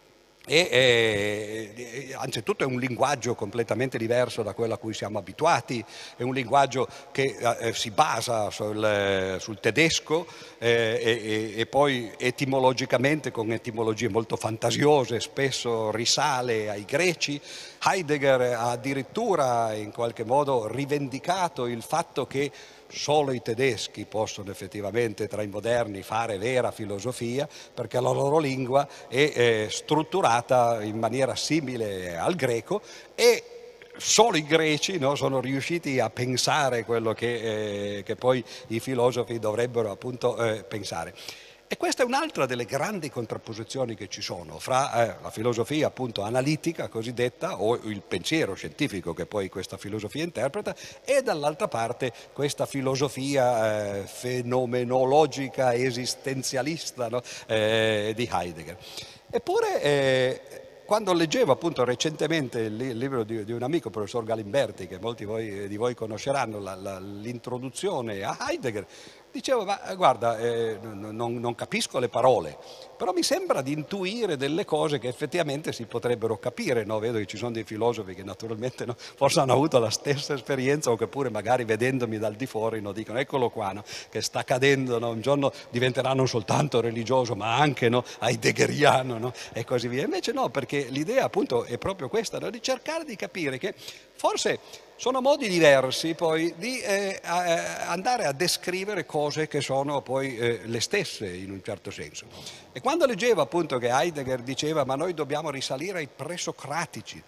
E, 0.46 1.72
eh, 1.74 2.14
anzitutto 2.18 2.64
è 2.64 2.66
un 2.66 2.78
linguaggio 2.78 3.34
completamente 3.34 3.96
diverso 3.96 4.42
da 4.42 4.52
quello 4.52 4.74
a 4.74 4.76
cui 4.76 4.92
siamo 4.92 5.18
abituati, 5.18 5.82
è 6.16 6.22
un 6.22 6.34
linguaggio 6.34 6.86
che 7.12 7.36
eh, 7.60 7.72
si 7.72 7.90
basa 7.90 8.50
sul, 8.50 9.38
sul 9.40 9.58
tedesco 9.58 10.26
eh, 10.58 11.00
e, 11.02 11.54
e, 11.56 11.66
poi 11.66 12.12
etimologicamente 12.18 13.30
con 13.30 13.52
etimologie 13.52 14.10
molto 14.10 14.36
fantasiose, 14.36 15.18
spesso 15.18 15.90
risale 15.90 16.68
ai 16.68 16.84
greci. 16.84 17.40
Heidegger 17.86 18.40
ha 18.40 18.70
addirittura 18.70 19.72
in 19.72 19.92
qualche 19.92 20.24
modo 20.24 20.66
rivendicato 20.66 21.66
il 21.66 21.82
fatto 21.82 22.26
che 22.26 22.50
solo 22.88 23.32
i 23.32 23.42
tedeschi 23.42 24.04
possono 24.04 24.50
effettivamente 24.50 25.28
tra 25.28 25.42
i 25.42 25.48
moderni 25.48 26.02
fare 26.02 26.38
vera 26.38 26.70
filosofia 26.70 27.48
perché 27.72 28.00
la 28.00 28.10
loro 28.10 28.38
lingua 28.38 28.86
è, 29.08 29.32
è 29.32 29.66
strutturata 29.68 30.82
in 30.82 30.98
maniera 30.98 31.34
simile 31.34 32.16
al 32.16 32.34
greco 32.34 32.80
e 33.14 33.42
solo 33.96 34.36
i 34.36 34.44
greci 34.44 34.98
no, 34.98 35.14
sono 35.14 35.40
riusciti 35.40 36.00
a 36.00 36.10
pensare 36.10 36.84
quello 36.84 37.12
che, 37.12 37.98
eh, 37.98 38.02
che, 38.02 38.16
poi 38.16 38.44
i 38.68 38.80
filosofi 38.80 39.38
dovrebbero 39.38 39.90
appunto 39.90 40.36
eh, 40.36 40.64
pensare. 40.64 41.14
E 41.74 41.76
questa 41.76 42.04
è 42.04 42.06
un'altra 42.06 42.46
delle 42.46 42.66
grandi 42.66 43.10
contrapposizioni 43.10 43.96
che 43.96 44.06
ci 44.06 44.22
sono 44.22 44.60
fra 44.60 44.92
eh, 44.92 45.16
la 45.20 45.30
filosofia 45.32 45.88
appunto 45.88 46.22
analitica 46.22 46.86
cosiddetta 46.86 47.60
o 47.60 47.74
il 47.74 48.00
pensiero 48.00 48.54
scientifico 48.54 49.12
che 49.12 49.26
poi 49.26 49.48
questa 49.48 49.76
filosofia 49.76 50.22
interpreta 50.22 50.72
e 51.04 51.22
dall'altra 51.22 51.66
parte 51.66 52.12
questa 52.32 52.64
filosofia 52.66 53.96
eh, 53.96 54.02
fenomenologica 54.02 55.74
esistenzialista 55.74 57.08
no? 57.08 57.20
eh, 57.46 58.12
di 58.14 58.30
Heidegger. 58.32 58.76
Eppure 59.28 59.82
eh, 59.82 60.40
quando 60.84 61.12
leggevo 61.12 61.50
appunto 61.50 61.82
recentemente 61.82 62.60
il 62.60 62.76
libro 62.76 63.24
di, 63.24 63.42
di, 63.42 63.52
un 63.52 63.64
amico, 63.64 63.88
il 63.88 63.94
professor 63.94 64.22
Galimberti, 64.22 64.86
che 64.86 65.00
molti 65.00 65.24
voi, 65.24 65.66
di 65.66 65.76
voi 65.76 65.94
conosceranno, 65.96 66.60
la, 66.60 66.76
la, 66.76 67.00
l'introduzione 67.00 68.22
a 68.22 68.36
Heidegger, 68.48 68.86
dicevo, 69.34 69.64
ma 69.64 69.84
eh, 69.88 69.96
guarda, 69.96 70.38
eh, 70.38 70.78
non, 70.80 71.34
non, 71.40 71.54
capisco 71.56 71.98
le 71.98 72.08
parole, 72.08 72.56
però 72.96 73.12
mi 73.12 73.24
sembra 73.24 73.62
di 73.62 73.72
intuire 73.72 74.36
delle 74.36 74.64
cose 74.64 75.00
che 75.00 75.08
effettivamente 75.08 75.72
si 75.72 75.86
potrebbero 75.86 76.38
capire, 76.38 76.84
no? 76.84 77.00
vedo 77.00 77.18
che 77.18 77.26
ci 77.26 77.36
sono 77.36 77.50
dei 77.50 77.64
filosofi 77.64 78.14
che 78.14 78.22
naturalmente 78.22 78.86
no? 78.86 78.94
forse 78.96 79.40
hanno 79.40 79.52
avuto 79.52 79.80
la 79.80 79.90
stessa 79.90 80.34
esperienza 80.34 80.92
o 80.92 80.96
che 80.96 81.08
pure 81.08 81.30
magari 81.30 81.64
vedendomi 81.64 82.16
dal 82.16 82.34
di 82.34 82.46
fuori 82.46 82.80
no? 82.80 82.92
dicono 82.92 83.18
eccolo 83.18 83.50
qua, 83.50 83.74
che 84.08 84.20
sta 84.20 84.44
cadendo, 84.44 84.96
un 85.04 85.20
giorno 85.20 85.52
diventerà 85.70 86.12
non 86.12 86.28
soltanto 86.28 86.80
religioso 86.80 87.34
ma 87.34 87.56
anche 87.56 87.88
no? 87.88 88.04
heideggeriano 88.20 89.32
e 89.52 89.64
così 89.64 89.88
via. 89.88 90.04
Invece 90.04 90.30
no, 90.30 90.48
perché 90.48 90.86
l'idea 90.90 91.24
appunto 91.24 91.64
è 91.64 91.76
proprio 91.76 92.08
questa, 92.08 92.38
di 92.50 92.62
cercare 92.62 93.04
di 93.04 93.16
capire 93.16 93.58
che 93.58 93.74
forse 94.14 94.60
sono 94.96 95.20
modi 95.20 95.48
diversi 95.48 96.14
poi 96.14 96.54
di 96.56 96.80
eh, 96.80 97.20
andare 97.24 98.24
a 98.24 98.32
descrivere 98.32 99.04
cose 99.04 99.48
che 99.48 99.60
sono 99.60 100.02
poi 100.02 100.36
eh, 100.36 100.60
le 100.64 100.80
stesse 100.80 101.26
in 101.26 101.50
un 101.50 101.62
certo 101.62 101.90
senso. 101.90 102.26
E 102.72 102.80
quando 102.80 103.04
leggevo 103.04 103.40
appunto 103.40 103.78
che 103.78 103.88
Heidegger 103.88 104.40
diceva 104.40 104.84
ma 104.84 104.94
noi 104.94 105.12
dobbiamo 105.14 105.50
risalire 105.50 105.98
ai 105.98 106.08
presocratici, 106.08 107.22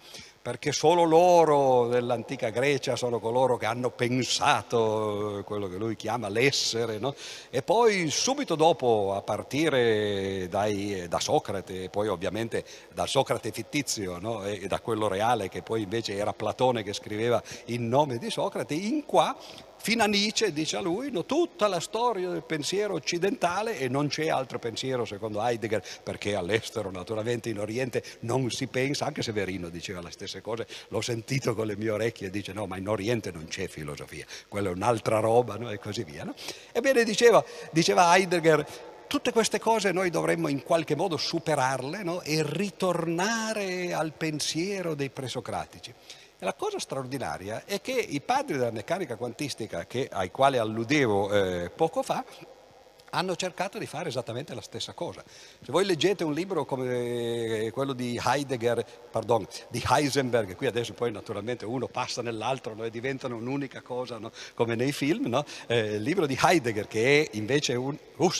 perché 0.47 0.71
solo 0.71 1.03
loro 1.03 1.89
dell'antica 1.89 2.51
Grecia 2.51 2.95
sono 2.95 3.19
coloro 3.19 3.57
che 3.57 3.65
hanno 3.65 3.89
pensato 3.89 5.43
quello 5.45 5.67
che 5.67 5.75
lui 5.75 5.97
chiama 5.97 6.29
l'essere, 6.29 6.99
no? 6.99 7.13
e 7.49 7.61
poi 7.61 8.09
subito 8.09 8.55
dopo, 8.55 9.13
a 9.13 9.21
partire 9.21 10.47
dai, 10.47 11.05
da 11.09 11.19
Socrate, 11.19 11.83
e 11.83 11.89
poi 11.89 12.07
ovviamente 12.07 12.63
dal 12.93 13.09
Socrate 13.09 13.51
fittizio 13.51 14.19
no? 14.19 14.45
e 14.45 14.67
da 14.67 14.79
quello 14.79 15.09
reale 15.09 15.49
che 15.49 15.63
poi 15.63 15.81
invece 15.81 16.15
era 16.15 16.31
Platone 16.31 16.81
che 16.81 16.93
scriveva 16.93 17.43
in 17.65 17.89
nome 17.89 18.17
di 18.17 18.29
Socrate, 18.29 18.73
in 18.73 19.03
qua 19.03 19.35
fino 19.77 20.03
a 20.03 20.07
Nietzsche, 20.07 20.51
dice 20.51 20.77
a 20.77 20.81
lui, 20.81 21.11
no, 21.11 21.25
tutta 21.25 21.67
la 21.67 21.79
storia 21.79 22.29
del 22.29 22.43
pensiero 22.43 22.95
occidentale 22.95 23.79
e 23.79 23.87
non 23.87 24.07
c'è 24.07 24.29
altro 24.29 24.59
pensiero 24.59 25.05
secondo 25.05 25.41
Heidegger, 25.41 25.83
perché 26.03 26.35
all'estero 26.35 26.91
naturalmente 26.91 27.49
in 27.49 27.59
Oriente 27.59 28.03
non 28.21 28.49
si 28.51 28.67
pensa, 28.67 29.05
anche 29.05 29.21
Severino 29.21 29.69
diceva 29.69 30.01
le 30.01 30.11
stesse 30.11 30.41
cose, 30.41 30.67
l'ho 30.89 31.01
sentito 31.01 31.55
con 31.55 31.67
le 31.67 31.77
mie 31.77 31.91
orecchie, 31.91 32.29
dice 32.29 32.53
no, 32.53 32.65
ma 32.67 32.77
in 32.77 32.87
Oriente 32.87 33.31
non 33.31 33.47
c'è 33.47 33.67
filosofia, 33.67 34.25
quella 34.47 34.69
è 34.69 34.73
un'altra 34.73 35.19
roba 35.19 35.55
no? 35.55 35.69
e 35.69 35.79
così 35.79 36.03
via. 36.03 36.23
No? 36.23 36.35
Ebbene 36.71 37.03
diceva, 37.03 37.43
diceva 37.71 38.15
Heidegger, 38.15 38.65
tutte 39.07 39.31
queste 39.31 39.59
cose 39.59 39.91
noi 39.91 40.09
dovremmo 40.09 40.47
in 40.49 40.63
qualche 40.63 40.95
modo 40.95 41.17
superarle 41.17 42.03
no? 42.03 42.21
e 42.21 42.43
ritornare 42.45 43.93
al 43.93 44.13
pensiero 44.13 44.93
dei 44.95 45.09
presocratici. 45.09 45.93
La 46.41 46.53
cosa 46.53 46.77
straordinaria 46.77 47.63
è 47.65 47.81
che 47.81 47.93
i 47.93 48.21
padri 48.21 48.57
della 48.57 48.69
meccanica 48.69 49.15
quantistica 49.15 49.87
che, 49.87 50.07
ai 50.11 50.29
quali 50.29 50.59
alludevo 50.59 51.33
eh, 51.33 51.69
poco 51.71 52.03
fa 52.03 52.23
hanno 53.11 53.35
cercato 53.35 53.77
di 53.77 53.85
fare 53.85 54.09
esattamente 54.09 54.53
la 54.53 54.61
stessa 54.61 54.93
cosa. 54.93 55.23
Se 55.25 55.71
voi 55.71 55.85
leggete 55.85 56.23
un 56.23 56.33
libro 56.33 56.65
come 56.65 57.69
quello 57.71 57.93
di 57.93 58.19
Heidegger, 58.23 58.85
pardon, 59.09 59.47
di 59.69 59.83
Heisenberg, 59.87 60.55
qui 60.55 60.67
adesso 60.67 60.93
poi 60.93 61.11
naturalmente 61.11 61.65
uno 61.65 61.87
passa 61.87 62.21
nell'altro 62.21 62.75
no, 62.75 62.83
e 62.83 62.89
diventano 62.89 63.35
un'unica 63.37 63.81
cosa, 63.81 64.17
no, 64.17 64.31
come 64.53 64.75
nei 64.75 64.91
film, 64.91 65.27
no? 65.27 65.45
eh, 65.67 65.95
il 65.95 66.01
libro 66.01 66.25
di 66.25 66.37
Heidegger 66.39 66.87
che 66.87 67.23
è 67.23 67.37
invece 67.37 67.73
un, 67.75 67.97
uh, 68.17 68.31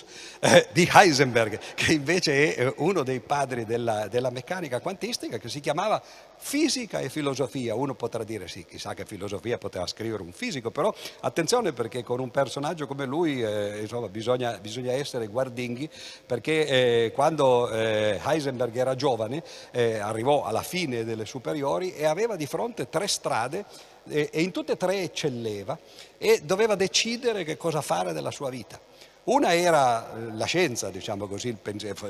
eh, 0.42 0.68
di 0.72 0.88
Heisenberg, 0.92 1.60
che 1.74 1.94
invece 1.94 2.56
è 2.56 2.66
eh, 2.68 2.74
uno 2.78 3.04
dei 3.04 3.22
padri 3.22 3.66
della, 3.66 4.08
della 4.08 4.30
meccanica 4.30 4.82
quantistica, 4.82 5.38
che 5.38 5.50
si 5.50 5.62
chiamava 5.62 6.02
Fisica 6.40 7.00
e 7.00 7.10
filosofia. 7.10 7.76
Uno 7.76 7.96
potrà 7.96 8.24
dire 8.24 8.48
sì, 8.48 8.66
chissà 8.66 8.94
che 8.94 9.06
filosofia 9.06 9.58
poteva 9.58 9.88
scrivere 9.88 10.22
un 10.22 10.32
fisico, 10.32 10.72
però 10.72 10.94
attenzione 11.22 11.74
perché 11.74 12.04
con 12.04 12.20
un 12.20 12.32
personaggio 12.32 12.88
come 12.88 13.06
lui 13.06 13.44
eh, 13.44 13.82
insomma, 13.82 14.08
bisogna 14.08 14.58
bisogna 14.60 14.92
essere 14.92 15.28
guardinghi 15.28 15.90
perché 16.26 16.68
eh, 17.06 17.12
quando 17.14 17.70
eh, 17.70 18.20
Heisenberg 18.24 18.76
era 18.76 18.96
giovane 18.96 19.44
eh, 19.72 19.98
arrivò 19.98 20.44
alla 20.46 20.64
fine 20.64 21.04
delle 21.04 21.26
superiori 21.26 21.94
e 21.94 22.06
aveva 22.06 22.36
di 22.36 22.46
fronte 22.46 22.90
tre 22.90 23.08
strade 23.08 23.66
e 24.08 24.30
in 24.36 24.52
tutte 24.52 24.74
e 24.74 24.78
tre 24.78 25.02
eccelleva 25.02 25.78
e 26.18 26.42
doveva 26.44 26.76
decidere 26.76 27.44
che 27.44 27.58
cosa 27.58 27.82
fare 27.82 28.14
della 28.14 28.32
sua 28.32 28.50
vita. 28.50 28.80
Una 29.28 29.54
era 29.54 30.16
eh, 30.16 30.32
la 30.38 30.46
scienza, 30.46 30.90
diciamo 30.90 31.28
così, 31.28 31.54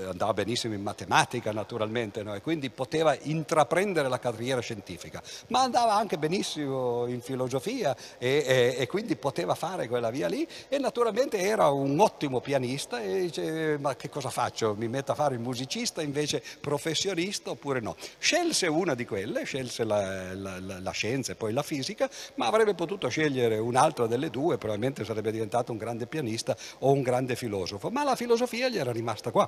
andava 0.07 0.33
benissimo 0.35 0.75
in 0.75 0.83
matematica 0.83 1.51
naturalmente 1.51 2.21
no? 2.21 2.35
e 2.35 2.41
quindi 2.41 2.69
poteva 2.69 3.17
intraprendere 3.19 4.07
la 4.07 4.19
carriera 4.19 4.61
scientifica, 4.61 5.19
ma 5.47 5.61
andava 5.61 5.95
anche 5.95 6.19
benissimo 6.19 7.07
in 7.07 7.21
filosofia 7.21 7.95
e, 8.19 8.43
e, 8.45 8.75
e, 8.77 8.85
quindi 8.85 9.15
poteva 9.15 9.55
fare 9.55 9.87
quella 9.87 10.11
via 10.11 10.27
lì 10.27 10.47
e 10.67 10.77
naturalmente 10.77 11.39
era 11.39 11.69
un 11.69 11.99
ottimo 11.99 12.39
pianista 12.39 13.01
e 13.01 13.21
dice 13.21 13.79
ma 13.79 13.95
che 13.95 14.09
cosa 14.09 14.29
faccio? 14.29 14.75
Mi 14.77 14.87
metto 14.87 15.11
a 15.11 15.15
fare 15.15 15.33
il 15.33 15.41
musicista 15.41 16.03
invece 16.03 16.43
professionista 16.61 17.49
oppure 17.49 17.79
no? 17.79 17.95
Scelse 18.19 18.67
una 18.67 18.93
di 18.93 19.07
quelle, 19.07 19.43
scelse 19.43 19.85
la, 19.85 20.35
la, 20.35 20.59
la, 20.59 20.79
la 20.79 20.91
scienza 20.91 21.31
e 21.31 21.35
poi 21.35 21.51
la 21.51 21.63
fisica, 21.63 22.07
ma 22.35 22.45
avrebbe 22.45 22.75
potuto 22.75 23.07
scegliere 23.07 23.57
un'altra 23.57 24.05
delle 24.05 24.29
due, 24.29 24.59
probabilmente 24.59 25.03
sarebbe 25.03 25.31
diventato 25.31 25.71
un 25.71 25.79
grande 25.79 26.05
pianista 26.05 26.55
o 26.81 26.91
un 26.91 27.05
grande 27.07 27.37
filosofo, 27.37 27.89
ma 27.89 28.03
la 28.03 28.17
filosofia 28.17 28.67
gli 28.67 28.77
era 28.77 28.91
rimasta 28.91 29.31
qua. 29.31 29.47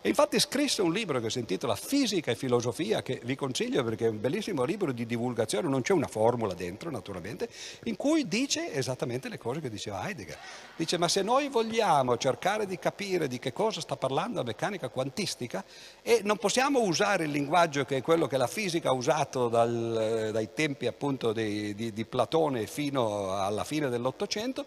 E 0.00 0.08
infatti 0.08 0.38
scrisse 0.38 0.80
un 0.80 0.92
libro 0.92 1.18
che 1.18 1.28
si 1.28 1.40
intitola 1.40 1.74
Fisica 1.74 2.30
e 2.30 2.36
filosofia, 2.36 3.02
che 3.02 3.20
vi 3.24 3.34
consiglio 3.34 3.82
perché 3.82 4.06
è 4.06 4.10
un 4.10 4.20
bellissimo 4.20 4.62
libro 4.62 4.92
di 4.92 5.06
divulgazione, 5.06 5.68
non 5.68 5.82
c'è 5.82 5.92
una 5.92 6.06
formula 6.06 6.54
dentro 6.54 6.88
naturalmente, 6.88 7.48
in 7.84 7.96
cui 7.96 8.28
dice 8.28 8.72
esattamente 8.72 9.28
le 9.28 9.38
cose 9.38 9.60
che 9.60 9.68
diceva 9.68 10.06
Heidegger. 10.06 10.38
Dice 10.76 10.98
ma 10.98 11.08
se 11.08 11.22
noi 11.22 11.48
vogliamo 11.48 12.16
cercare 12.16 12.64
di 12.64 12.78
capire 12.78 13.26
di 13.26 13.40
che 13.40 13.52
cosa 13.52 13.80
sta 13.80 13.96
parlando 13.96 14.38
la 14.38 14.44
meccanica 14.44 14.88
quantistica 14.88 15.64
e 16.02 16.20
non 16.22 16.36
possiamo 16.36 16.80
usare 16.82 17.24
il 17.24 17.32
linguaggio 17.32 17.84
che 17.84 17.96
è 17.96 18.02
quello 18.02 18.28
che 18.28 18.36
la 18.36 18.46
fisica 18.46 18.90
ha 18.90 18.92
usato 18.92 19.48
dal, 19.48 20.30
dai 20.32 20.50
tempi 20.54 20.86
appunto 20.86 21.32
di, 21.32 21.74
di, 21.74 21.92
di 21.92 22.04
Platone 22.04 22.66
fino 22.66 23.34
alla 23.34 23.64
fine 23.64 23.88
dell'Ottocento, 23.88 24.64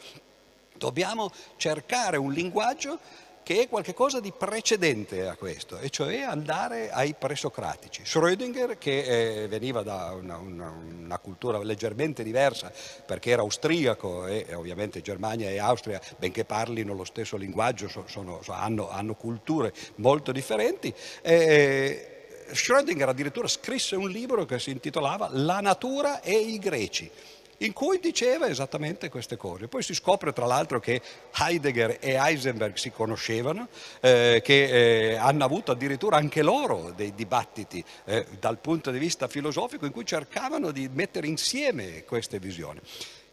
Dobbiamo 0.83 1.31
cercare 1.55 2.17
un 2.17 2.33
linguaggio 2.33 2.99
che 3.41 3.61
è 3.61 3.69
qualcosa 3.69 4.19
di 4.19 4.33
precedente 4.37 5.25
a 5.29 5.37
questo, 5.37 5.77
e 5.77 5.89
cioè 5.89 6.23
andare 6.23 6.91
ai 6.91 7.15
presocratici. 7.17 8.01
Schrödinger, 8.03 8.77
che 8.77 9.43
eh, 9.43 9.47
veniva 9.47 9.81
da 9.81 10.11
una, 10.11 10.35
una, 10.35 10.69
una, 10.69 11.17
cultura 11.19 11.57
leggermente 11.63 12.21
diversa, 12.21 12.69
perché 13.05 13.29
era 13.29 13.43
austriaco 13.43 14.27
e, 14.27 14.53
ovviamente 14.55 15.01
Germania 15.01 15.49
e 15.49 15.57
Austria, 15.57 16.01
benché 16.17 16.43
parlino 16.43 16.93
lo 16.93 17.05
stesso 17.05 17.37
linguaggio, 17.37 17.87
sono, 17.87 18.05
sono, 18.09 18.41
hanno, 18.47 18.89
hanno, 18.89 19.15
culture 19.15 19.71
molto 19.95 20.33
differenti, 20.33 20.93
eh, 21.21 22.07
Schrödinger 22.51 23.07
addirittura 23.07 23.47
scrisse 23.47 23.95
un 23.95 24.09
libro 24.09 24.43
che 24.43 24.59
si 24.59 24.71
intitolava 24.71 25.29
La 25.31 25.61
natura 25.61 26.19
e 26.19 26.33
i 26.33 26.59
greci 26.59 27.09
in 27.57 27.73
cui 27.73 27.99
diceva 27.99 28.47
esattamente 28.47 29.09
queste 29.09 29.37
cose. 29.37 29.67
Poi 29.67 29.83
si 29.83 29.93
scopre 29.93 30.33
tra 30.33 30.45
l'altro 30.45 30.79
che 30.79 31.01
Heidegger 31.37 31.97
e 31.99 32.13
Heisenberg 32.13 32.75
si 32.75 32.91
conoscevano, 32.91 33.67
eh, 34.01 34.41
che 34.43 35.11
eh, 35.11 35.15
hanno 35.15 35.43
avuto 35.43 35.71
addirittura 35.71 36.17
anche 36.17 36.41
loro 36.41 36.91
dei 36.95 37.13
dibattiti 37.13 37.83
eh, 38.05 38.25
dal 38.39 38.57
punto 38.57 38.91
di 38.91 38.99
vista 38.99 39.27
filosofico 39.27 39.85
in 39.85 39.91
cui 39.91 40.05
cercavano 40.05 40.71
di 40.71 40.89
mettere 40.91 41.27
insieme 41.27 42.03
queste 42.03 42.39
visioni. 42.39 42.79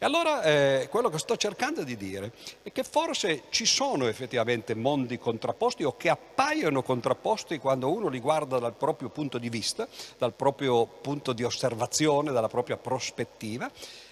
E 0.03 0.07
allora 0.07 0.43
eh, 0.43 0.89
quello 0.89 1.11
che 1.11 1.19
sto 1.19 1.37
cercando 1.37 1.85
di 1.85 1.95
dire 1.95 2.33
è 2.63 2.73
che 2.73 2.85
forse 2.85 3.43
ci 3.51 3.67
sono 3.67 4.07
effettivamente 4.07 4.75
mondi 4.75 5.19
contrapposti 5.19 5.85
o 5.85 5.95
che 5.95 6.09
appaiono 6.09 6.83
contrapposti 6.83 7.59
quando 7.59 7.93
uno 7.93 8.09
li 8.09 8.19
guarda 8.19 8.59
dal 8.59 8.73
proprio 8.73 9.11
punto 9.11 9.37
di 9.37 9.51
vista, 9.51 9.87
dal 10.17 10.33
proprio 10.33 10.87
punto 10.87 11.35
di 11.35 11.45
osservazione, 11.45 12.33
dalla 12.33 12.49
propria 12.49 12.79
prospettiva 12.79 13.71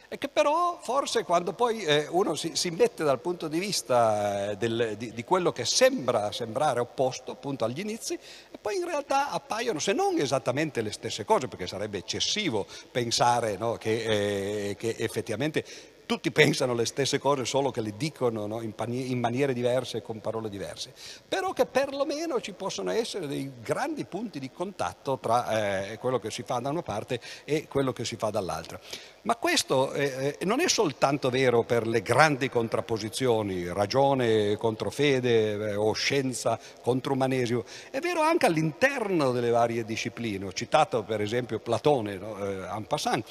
e 0.08 0.16
che 0.16 0.28
però 0.28 0.78
forse 0.80 1.22
quando 1.22 1.52
poi 1.52 1.82
eh, 1.84 2.06
uno 2.08 2.34
si, 2.34 2.52
si, 2.54 2.70
mette 2.70 3.04
dal 3.04 3.20
punto 3.20 3.46
di 3.46 3.58
vista 3.58 4.50
eh, 4.50 4.56
del, 4.56 4.94
di, 4.96 5.12
di, 5.12 5.24
quello 5.24 5.52
che 5.52 5.66
sembra 5.66 6.32
sembrare 6.32 6.80
opposto 6.80 7.32
appunto 7.32 7.66
agli 7.66 7.80
inizi 7.80 8.18
poi 8.60 8.76
in 8.76 8.86
realtà 8.86 9.30
appaiono 9.30 9.78
se 9.78 9.92
non 9.92 10.18
esattamente 10.18 10.80
le 10.80 10.92
stesse 10.92 11.26
cose 11.26 11.46
perché 11.46 11.66
sarebbe 11.66 11.98
eccessivo 11.98 12.66
pensare 12.90 13.58
no, 13.58 13.74
che, 13.74 14.70
eh, 14.70 14.76
che 14.76 14.94
effettivamente 14.98 15.64
tutti 16.08 16.30
pensano 16.30 16.72
le 16.72 16.86
stesse 16.86 17.18
cose 17.18 17.44
solo 17.44 17.70
che 17.70 17.82
le 17.82 17.92
dicono 17.94 18.46
no? 18.46 18.62
in, 18.62 18.72
in, 18.88 19.20
maniere 19.20 19.52
diverse 19.52 19.98
e 19.98 20.02
con 20.02 20.22
parole 20.22 20.48
diverse, 20.48 20.94
però 21.28 21.52
che 21.52 21.66
perlomeno 21.66 22.40
ci 22.40 22.52
possono 22.52 22.90
essere 22.90 23.26
dei 23.26 23.52
grandi 23.60 24.06
punti 24.06 24.38
di 24.38 24.50
contatto 24.50 25.18
tra 25.18 25.90
eh, 25.90 25.98
quello 25.98 26.18
che 26.18 26.30
si 26.30 26.44
fa 26.44 26.60
da 26.60 26.70
una 26.70 26.80
parte 26.80 27.20
e 27.44 27.68
quello 27.68 27.92
che 27.92 28.06
si 28.06 28.16
fa 28.16 28.30
dall'altra. 28.30 28.80
Ma 29.22 29.36
questo 29.36 29.92
eh, 29.92 30.38
eh 30.40 30.44
non 30.46 30.60
è 30.60 30.68
soltanto 30.68 31.28
vero 31.28 31.62
per 31.64 31.86
le 31.86 32.00
grandi 32.00 32.48
contrapposizioni, 32.48 33.70
ragione 33.70 34.56
contro 34.56 34.88
fede 34.88 35.72
eh, 35.72 35.74
o 35.74 35.92
scienza 35.92 36.58
contro 36.80 37.12
umanesimo, 37.12 37.66
è 37.90 37.98
vero 37.98 38.22
anche 38.22 38.46
all'interno 38.46 39.30
delle 39.30 39.50
varie 39.50 39.84
discipline. 39.84 40.46
Ho 40.46 40.52
citato 40.54 41.02
per 41.02 41.20
esempio 41.20 41.58
Platone, 41.58 42.16
no? 42.16 42.38
eh, 42.42 42.64
en 42.64 42.86
passant, 42.86 43.26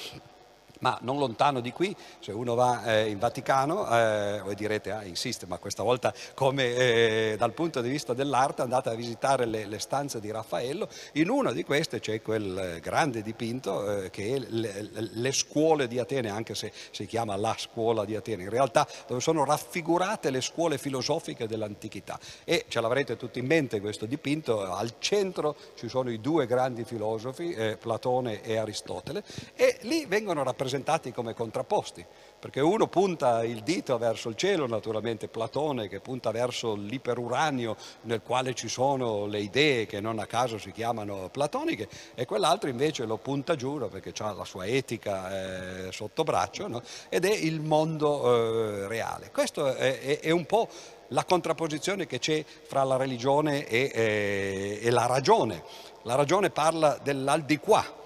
ma 0.79 0.97
non 1.01 1.17
lontano 1.17 1.59
di 1.59 1.71
qui, 1.71 1.95
se 2.19 2.31
uno 2.31 2.55
va 2.55 2.83
eh, 2.83 3.09
in 3.09 3.19
Vaticano, 3.19 3.87
eh, 3.89 4.41
voi 4.43 4.55
direte, 4.55 4.91
ah, 4.91 5.03
insiste, 5.03 5.45
ma 5.45 5.57
questa 5.57 5.83
volta 5.83 6.13
come 6.33 6.75
eh, 6.75 7.35
dal 7.37 7.53
punto 7.53 7.81
di 7.81 7.89
vista 7.89 8.13
dell'arte 8.13 8.61
andate 8.61 8.89
a 8.89 8.93
visitare 8.93 9.45
le, 9.45 9.65
le, 9.65 9.79
stanze 9.79 10.19
di 10.19 10.31
Raffaello, 10.31 10.87
in 11.13 11.29
una 11.29 11.51
di 11.51 11.63
queste 11.63 11.99
c'è 11.99 12.21
quel 12.21 12.79
grande 12.81 13.21
dipinto 13.21 14.03
eh, 14.03 14.09
che 14.09 14.35
è 14.35 14.39
le, 14.39 14.89
le, 14.91 15.31
scuole 15.31 15.87
di 15.87 15.99
Atene, 15.99 16.29
anche 16.29 16.55
se 16.55 16.71
si 16.91 17.05
chiama 17.05 17.35
la 17.35 17.55
scuola 17.57 18.05
di 18.05 18.15
Atene, 18.15 18.43
in 18.43 18.49
realtà 18.49 18.87
dove 19.07 19.21
sono 19.21 19.45
raffigurate 19.45 20.29
le 20.29 20.41
scuole 20.41 20.77
filosofiche 20.77 21.47
dell'antichità. 21.47 22.19
E 22.43 22.65
ce 22.67 22.81
l'avrete 22.81 23.17
tutti 23.17 23.39
in 23.39 23.45
mente 23.45 23.81
questo 23.81 24.05
dipinto, 24.05 24.71
al 24.71 24.93
centro 24.99 25.55
ci 25.75 25.87
sono 25.87 26.09
i 26.09 26.19
due 26.19 26.45
grandi 26.45 26.83
filosofi, 26.83 27.53
eh, 27.53 27.77
Platone 27.77 28.41
e 28.41 28.57
Aristotele, 28.57 29.23
e 29.55 29.77
lì 29.81 30.05
vengono 30.05 30.43
rappresentati 30.43 30.66
presentati 30.67 31.13
come 31.13 31.33
contrapposti, 31.33 32.05
perché 32.37 32.59
uno 32.59 32.87
punta 32.87 33.41
il 33.45 33.63
dito 33.63 33.97
verso 33.97 34.27
il 34.27 34.35
cielo, 34.35 34.67
naturalmente 34.67 35.29
Platone 35.29 35.87
che 35.87 36.01
punta 36.01 36.31
verso 36.31 36.75
l'iperuranio 36.75 37.77
nel 38.01 38.21
quale 38.21 38.53
ci 38.53 38.67
sono 38.67 39.25
le 39.27 39.39
idee 39.39 39.85
che 39.85 40.01
non 40.01 40.19
a 40.19 40.25
caso 40.25 40.57
si 40.57 40.73
chiamano 40.73 41.29
platoniche 41.29 41.87
e 42.15 42.25
quell'altro 42.25 42.69
invece 42.69 43.05
lo 43.05 43.15
punta 43.15 43.55
giù 43.55 43.77
perché 43.89 44.11
ha 44.21 44.33
la 44.33 44.43
sua 44.43 44.65
etica 44.65 45.85
eh, 45.85 45.91
sotto 45.93 46.23
braccio 46.23 46.67
no? 46.67 46.81
ed 47.07 47.23
è 47.23 47.33
il 47.33 47.61
mondo 47.61 48.83
eh, 48.83 48.87
reale. 48.89 49.31
Questo 49.31 49.73
è, 49.73 49.99
è, 49.99 50.19
è 50.19 50.31
un 50.31 50.45
po' 50.45 50.67
la 51.09 51.23
contrapposizione 51.23 52.05
che 52.05 52.19
c'è 52.19 52.43
fra 52.43 52.83
la 52.83 52.97
religione 52.97 53.65
e, 53.67 53.91
e, 53.93 54.79
e, 54.81 54.89
la 54.89 55.05
ragione. 55.05 55.63
La 56.03 56.15
ragione 56.15 56.49
parla 56.49 56.99
dell'aldiquà, 57.01 57.96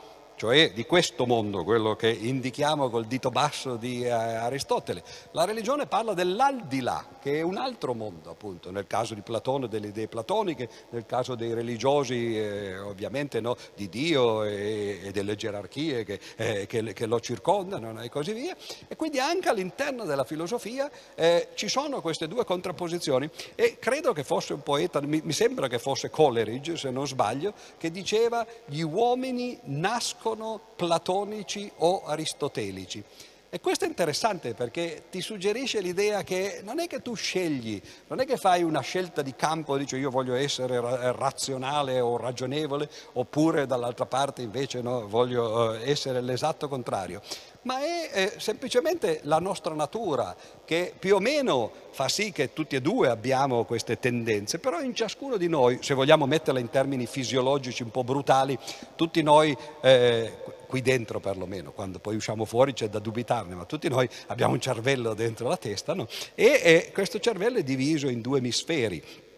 cioè 0.41 0.71
di 0.71 0.88
questo 0.88 1.27
mondo, 1.27 1.63
quello 1.63 1.95
che 1.95 2.10
indichiamo 2.10 2.89
col 2.89 3.06
dito 3.06 3.30
basso 3.30 3.75
di 3.75 4.04
eh, 4.04 4.10
Aristotele. 4.10 5.04
La 5.34 5.45
religione 5.45 5.86
parla 5.86 6.15
dell'aldilà, 6.15 7.06
che 7.21 7.36
è 7.36 7.41
un 7.43 7.58
altro 7.58 7.93
mondo, 7.93 8.32
appunto, 8.32 8.71
nel 8.71 8.88
caso 8.88 9.13
di 9.13 9.21
Platone 9.21 9.67
delle 9.67 9.89
idee 9.89 10.08
platoniche, 10.08 10.67
nel 10.89 11.06
caso 11.06 11.36
dei 11.36 11.54
religiosi 11.54 12.36
eh, 12.36 12.80
ovviamente 12.80 13.39
no, 13.39 13.56
di 13.75 13.88
Dio 13.88 14.43
e, 14.43 15.01
e 15.04 15.12
delle 15.12 15.36
gerarchie 15.36 16.04
che, 16.04 16.19
eh, 16.38 16.65
che, 16.65 16.91
che, 16.91 17.06
lo 17.06 17.19
circondano 17.19 18.01
e 18.01 18.10
così 18.10 18.34
via. 18.34 18.58
E 18.88 18.95
quindi 18.95 19.19
anche 19.19 19.47
all'interno 19.47 20.06
della 20.06 20.23
filosofia 20.23 20.89
eh, 21.13 21.49
ci 21.54 21.67
sono 21.67 22.01
queste 22.01 22.27
due 22.27 22.45
contrapposizioni 22.45 23.30
e 23.54 23.77
credo 23.77 24.12
che 24.12 24.23
fosse 24.23 24.54
un 24.54 24.63
poeta, 24.63 25.01
mi, 25.01 25.21
mi 25.23 25.34
sembra 25.34 25.67
che 25.67 25.77
fosse 25.77 26.10
Coleridge, 26.10 26.77
se 26.77 26.89
non 26.89 27.06
sbaglio, 27.06 27.54
che 27.77 27.91
diceva 27.91 28.43
gli 28.65 28.82
uomini 28.82 29.60
nascono 29.65 30.30
sono 30.31 30.61
platonici 30.77 31.69
o 31.79 32.05
aristotelici. 32.05 33.03
E 33.49 33.59
questo 33.59 33.83
è 33.83 33.87
interessante 33.89 34.53
perché 34.53 35.07
ti 35.11 35.19
suggerisce 35.19 35.81
l'idea 35.81 36.23
che 36.23 36.61
non 36.63 36.79
è 36.79 36.87
che 36.87 37.01
tu 37.01 37.15
scegli, 37.15 37.81
non 38.07 38.21
è 38.21 38.25
che 38.25 38.37
fai 38.37 38.63
una 38.63 38.79
scelta 38.79 39.21
di 39.21 39.35
campo, 39.35 39.77
dici 39.77 39.97
io 39.97 40.09
voglio 40.09 40.35
essere 40.35 40.79
razionale 41.11 41.99
o 41.99 42.15
ragionevole, 42.15 42.89
oppure 43.13 43.65
dall'altra 43.65 44.05
parte 44.05 44.41
invece 44.41 44.81
no, 44.81 45.05
voglio 45.05 45.73
eh, 45.73 45.89
essere 45.89 46.21
l'esatto 46.21 46.69
contrario 46.69 47.21
ma 47.63 47.80
è 47.80 48.10
eh, 48.12 48.34
semplicemente 48.38 49.19
la 49.24 49.39
nostra 49.39 49.74
natura 49.74 50.36
che 50.65 50.93
più 50.97 51.15
o 51.15 51.19
meno 51.19 51.71
fa 51.91 52.08
sì 52.08 52.32
che 52.32 52.54
tutti 52.54 52.76
e 52.76 52.82
due 52.82 53.10
abbiamo 53.10 53.65
queste 53.65 54.00
tendenze, 54.00 54.60
però 54.60 54.82
in 54.82 54.95
ciascuno 54.95 55.38
di 55.38 55.47
noi, 55.47 55.80
se 55.82 55.93
vogliamo 55.93 56.26
metterla 56.26 56.60
in 56.60 56.69
termini 56.69 57.06
fisiologici 57.06 57.84
un 57.84 57.91
po' 57.91 58.04
brutali, 58.04 58.58
tutti 58.95 59.21
noi, 59.21 59.56
eh, 59.82 60.32
qui 60.67 60.82
dentro 60.82 61.19
perlomeno, 61.19 61.71
quando 61.71 62.00
poi 62.00 62.15
usciamo 62.15 62.45
fuori 62.45 62.74
c'è 62.74 62.88
da 62.88 63.00
dubitarne, 63.00 63.56
ma 63.56 63.65
tutti 63.65 63.89
noi 63.89 64.10
abbiamo 64.28 64.54
un 64.54 64.62
cervello 64.62 65.13
dentro 65.13 65.47
la 65.47 65.58
testa 65.58 65.93
no? 65.93 66.08
e, 66.34 66.62
e 66.63 66.91
questo 66.93 67.19
cervello 67.19 67.58
è 67.58 67.63
diviso 67.63 68.08
in 68.08 68.21
due 68.21 68.38
emisferi 68.38 69.30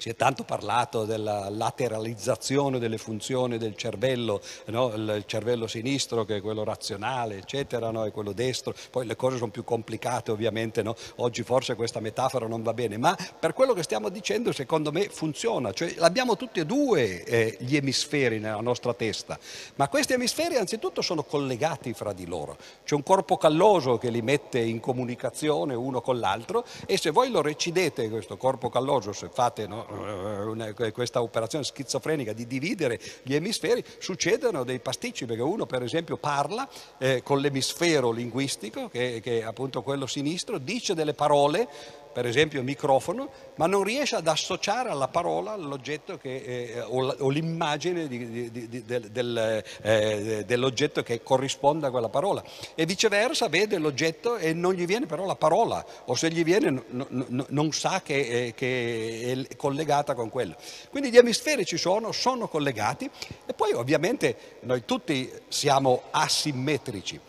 si 0.00 0.08
è 0.08 0.16
tanto 0.16 0.44
parlato 0.44 1.04
della 1.04 1.50
lateralizzazione 1.50 2.78
delle 2.78 2.96
funzioni 2.96 3.58
del 3.58 3.76
cervello, 3.76 4.40
no? 4.66 4.94
il 4.94 5.24
cervello 5.26 5.66
sinistro 5.66 6.24
che 6.24 6.36
è 6.36 6.40
quello 6.40 6.64
razionale, 6.64 7.36
eccetera, 7.36 7.90
no? 7.90 8.06
e 8.06 8.10
quello 8.10 8.32
destro. 8.32 8.74
Poi 8.90 9.04
le 9.04 9.14
cose 9.14 9.36
sono 9.36 9.50
più 9.50 9.62
complicate 9.62 10.30
ovviamente, 10.30 10.82
no? 10.82 10.96
oggi 11.16 11.42
forse 11.42 11.74
questa 11.74 12.00
metafora 12.00 12.46
non 12.46 12.62
va 12.62 12.72
bene, 12.72 12.96
ma 12.96 13.14
per 13.38 13.52
quello 13.52 13.74
che 13.74 13.82
stiamo 13.82 14.08
dicendo 14.08 14.52
secondo 14.52 14.90
me 14.90 15.10
funziona. 15.10 15.70
Cioè, 15.70 15.96
abbiamo 15.98 16.34
tutti 16.34 16.60
e 16.60 16.64
due 16.64 17.22
eh, 17.24 17.56
gli 17.60 17.76
emisferi 17.76 18.38
nella 18.38 18.60
nostra 18.60 18.94
testa, 18.94 19.38
ma 19.74 19.88
questi 19.88 20.14
emisferi 20.14 20.56
anzitutto 20.56 21.02
sono 21.02 21.24
collegati 21.24 21.92
fra 21.92 22.14
di 22.14 22.24
loro. 22.24 22.56
C'è 22.86 22.94
un 22.94 23.02
corpo 23.02 23.36
calloso 23.36 23.98
che 23.98 24.08
li 24.08 24.22
mette 24.22 24.60
in 24.60 24.80
comunicazione 24.80 25.74
uno 25.74 26.00
con 26.00 26.18
l'altro 26.18 26.64
e 26.86 26.96
se 26.96 27.10
voi 27.10 27.30
lo 27.30 27.42
recidete 27.42 28.08
questo 28.08 28.38
corpo 28.38 28.70
calloso, 28.70 29.12
se 29.12 29.28
fate 29.30 29.66
no, 29.66 29.88
una, 29.90 30.72
questa 30.92 31.22
operazione 31.22 31.64
schizofrenica 31.64 32.32
di 32.32 32.46
dividere 32.46 33.00
gli 33.22 33.34
emisferi, 33.34 33.84
succedono 33.98 34.64
dei 34.64 34.80
pasticci, 34.80 35.26
perché 35.26 35.42
uno 35.42 35.66
per 35.66 35.82
esempio 35.82 36.16
parla 36.16 36.68
eh, 36.98 37.22
con 37.22 37.40
l'emisfero 37.40 38.10
linguistico, 38.10 38.88
che, 38.88 39.20
che 39.22 39.40
è 39.40 39.42
appunto 39.42 39.82
quello 39.82 40.06
sinistro, 40.06 40.58
dice 40.58 40.94
delle 40.94 41.14
parole 41.14 41.68
per 42.12 42.26
esempio 42.26 42.62
microfono, 42.62 43.30
ma 43.56 43.66
non 43.66 43.82
riesce 43.82 44.16
ad 44.16 44.26
associare 44.26 44.88
alla 44.88 45.08
parola 45.08 45.56
l'oggetto 45.56 46.18
che, 46.18 46.36
eh, 46.74 46.80
o, 46.80 47.06
o, 47.06 47.28
l'immagine 47.28 48.08
di, 48.08 48.50
di, 48.50 48.68
di, 48.68 48.84
del, 48.84 49.64
eh, 49.82 50.44
dell'oggetto 50.46 51.02
che 51.02 51.22
corrisponde 51.22 51.86
a 51.86 51.90
quella 51.90 52.08
parola. 52.08 52.42
E 52.74 52.86
viceversa 52.86 53.48
vede 53.48 53.78
l'oggetto 53.78 54.36
e 54.36 54.52
non 54.52 54.74
gli 54.74 54.86
viene 54.86 55.06
però 55.06 55.24
la 55.24 55.36
parola, 55.36 55.84
o 56.06 56.14
se 56.14 56.30
gli 56.30 56.42
viene 56.42 56.70
no, 56.70 57.06
no, 57.08 57.46
non 57.48 57.72
sa 57.72 58.02
che, 58.02 58.46
eh, 58.46 58.54
che, 58.54 59.46
è 59.48 59.56
collegata 59.56 60.14
con 60.14 60.30
quello. 60.30 60.56
Quindi 60.90 61.10
gli 61.10 61.16
emisferi 61.16 61.64
ci 61.64 61.76
sono, 61.76 62.12
sono 62.12 62.48
collegati 62.48 63.08
e 63.46 63.52
poi 63.52 63.72
ovviamente 63.72 64.58
noi 64.60 64.84
tutti 64.84 65.30
siamo 65.48 66.02
asimmetrici. 66.10 67.20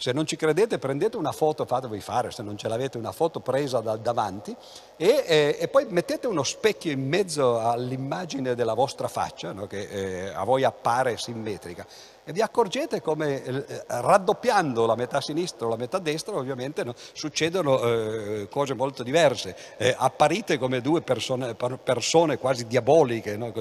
Se 0.00 0.12
non 0.12 0.24
ci 0.24 0.36
credete 0.36 0.78
prendete 0.78 1.18
una 1.18 1.30
foto, 1.30 1.66
fatevi 1.66 2.00
fare, 2.00 2.30
se 2.30 2.42
non 2.42 2.56
ce 2.56 2.68
l'avete 2.68 2.96
una 2.96 3.12
foto 3.12 3.40
presa 3.40 3.80
da 3.80 3.96
davanti. 3.96 4.56
E, 4.96 5.24
eh, 5.26 5.56
e, 5.60 5.68
poi 5.68 5.84
mettete 5.90 6.26
uno 6.26 6.42
specchio 6.42 6.90
in 6.90 7.06
mezzo 7.06 7.60
all'immagine 7.60 8.54
della 8.54 8.72
vostra 8.72 9.08
faccia 9.08 9.52
no, 9.52 9.66
che 9.66 9.88
eh, 9.90 10.28
a 10.28 10.42
voi 10.44 10.64
appare 10.64 11.18
simmetrica 11.18 11.86
e 12.24 12.32
vi 12.32 12.42
accorgete 12.42 13.00
come 13.00 13.42
eh, 13.42 13.64
raddoppiando 13.86 14.86
la 14.86 14.94
metà 14.94 15.20
sinistra 15.20 15.66
o 15.66 15.70
la 15.70 15.76
metà 15.76 15.98
destra 15.98 16.36
ovviamente 16.36 16.84
no, 16.84 16.94
succedono 17.12 17.82
eh, 17.82 18.48
cose 18.50 18.74
molto 18.74 19.02
diverse, 19.02 19.56
eh, 19.76 19.94
apparite 19.96 20.58
come 20.58 20.80
due 20.80 21.00
persone, 21.02 21.54
persone 21.54 22.38
quasi 22.38 22.66
diaboliche, 22.66 23.36
no, 23.36 23.52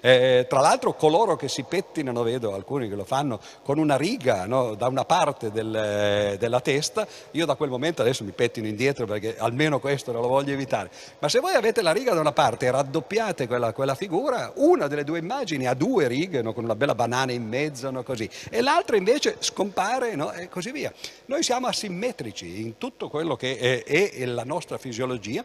eh, 0.00 0.46
tra 0.48 0.60
l'altro 0.60 0.94
coloro 0.94 1.36
che 1.36 1.48
si 1.48 1.62
pettinano, 1.62 2.22
vedo 2.22 2.54
alcuni 2.54 2.88
che 2.88 2.94
lo 2.94 3.04
fanno 3.04 3.40
con 3.62 3.78
una 3.78 3.96
riga 3.96 4.46
no, 4.46 4.74
da 4.74 4.86
una 4.88 5.04
parte 5.04 5.50
del, 5.50 6.36
della 6.38 6.60
testa, 6.60 7.06
io 7.32 7.46
da 7.46 7.54
quel 7.54 7.70
momento 7.70 8.02
adesso 8.02 8.24
mi 8.24 8.32
pettino 8.32 8.66
indietro 8.66 9.06
perché 9.06 9.36
almeno 9.38 9.80
questo 9.80 10.12
non 10.12 10.20
lo 10.20 10.28
voglio 10.28 10.52
evitare, 10.52 10.90
ma 11.18 11.28
se 11.28 11.40
voi 11.40 11.54
avete 11.54 11.82
la 11.82 11.92
riga 11.92 12.12
da 12.14 12.20
una 12.20 12.32
parte 12.32 12.66
e 12.66 12.70
raddoppiate 12.70 13.46
quella, 13.46 13.72
quella 13.72 13.94
figura, 13.94 14.52
una 14.56 14.86
delle 14.86 15.04
due 15.04 15.18
immagini 15.18 15.66
ha 15.66 15.74
due 15.74 16.06
righe 16.06 16.42
con 16.42 16.64
una 16.64 16.74
bella 16.74 16.94
banana 16.94 17.32
in 17.32 17.46
mezzo, 17.46 17.90
così, 18.02 18.28
e 18.50 18.60
l'altro 18.60 18.96
invece 18.96 19.36
scompare 19.38 20.14
no? 20.14 20.32
e 20.32 20.48
così 20.48 20.72
via. 20.72 20.92
Noi 21.26 21.42
siamo 21.42 21.66
asimmetrici 21.66 22.60
in 22.60 22.78
tutto 22.78 23.08
quello 23.08 23.36
che 23.36 23.84
è, 23.84 24.10
è 24.10 24.24
la 24.26 24.44
nostra 24.44 24.78
fisiologia 24.78 25.44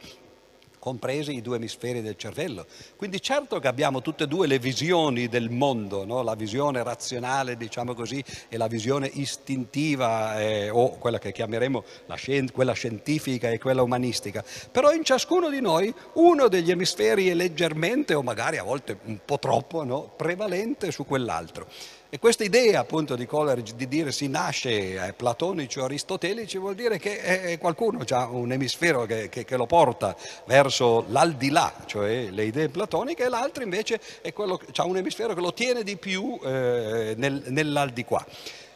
compresi 0.80 1.36
i 1.36 1.42
due 1.42 1.58
emisferi 1.58 2.02
del 2.02 2.16
cervello. 2.16 2.66
Quindi 2.96 3.22
certo 3.22 3.60
che 3.60 3.68
abbiamo 3.68 4.02
tutte 4.02 4.24
e 4.24 4.28
due 4.28 4.48
le 4.48 4.58
visioni 4.58 5.28
del 5.28 5.50
mondo, 5.50 6.06
no? 6.06 6.24
la 6.24 6.36
visione 6.36 6.82
razionale, 6.82 7.58
diciamo 7.58 7.94
così, 7.94 8.24
e 8.48 8.58
la 8.58 8.68
visione 8.68 9.08
istintiva, 9.14 10.40
eh, 10.40 10.70
o 10.70 10.92
quella 10.98 11.20
che 11.20 11.32
chiameremo 11.32 11.84
scien- 12.16 12.52
quella 12.52 12.74
scientifica 12.74 13.50
e 13.50 13.60
quella 13.60 13.84
umanistica. 13.84 14.44
Però 14.72 14.92
in 14.92 15.04
ciascuno 15.04 15.50
di 15.50 15.60
noi 15.60 15.94
uno 16.14 16.48
degli 16.48 16.72
emisferi 16.72 17.28
è 17.28 17.34
leggermente, 17.34 18.14
o 18.14 18.24
magari 18.24 18.58
a 18.58 18.64
volte 18.64 18.98
un 19.04 19.20
po' 19.24 19.38
troppo, 19.38 19.84
no? 19.84 20.12
prevalente 20.16 20.92
su 20.92 21.06
quell'altro. 21.06 21.68
E 22.12 22.18
questa 22.18 22.44
idea 22.44 22.80
appunto 22.80 23.16
di 23.16 23.28
Coleridge 23.28 23.76
di 23.76 23.88
dire 23.88 24.12
si 24.12 24.28
nasce 24.28 25.06
eh, 25.10 25.14
platonici 25.14 25.78
o 25.78 25.84
aristotelici 25.84 26.58
vuol 26.58 26.74
dire 26.74 26.98
che 26.98 27.52
eh, 27.52 27.60
qualcuno 27.60 28.04
ha 28.10 28.26
un 28.26 28.52
emisfero 28.52 29.06
che, 29.06 29.30
che, 29.30 29.46
che, 29.46 29.56
lo 29.56 29.68
porta 29.68 30.16
verso 30.46 31.06
l'aldilà, 31.10 31.72
cioè 31.86 32.32
le 32.32 32.46
idee 32.46 32.70
platoniche, 32.70 33.26
e 33.26 33.30
l'altro 33.30 33.62
invece 33.62 34.02
ha 34.24 34.86
un 34.86 34.98
emisfero 34.98 35.36
che 35.36 35.42
lo 35.42 35.54
tiene 35.54 35.84
di 35.84 35.98
più 35.98 36.40
eh, 36.44 37.14
nel, 37.16 37.44
nell'aldiquà. 37.46 38.26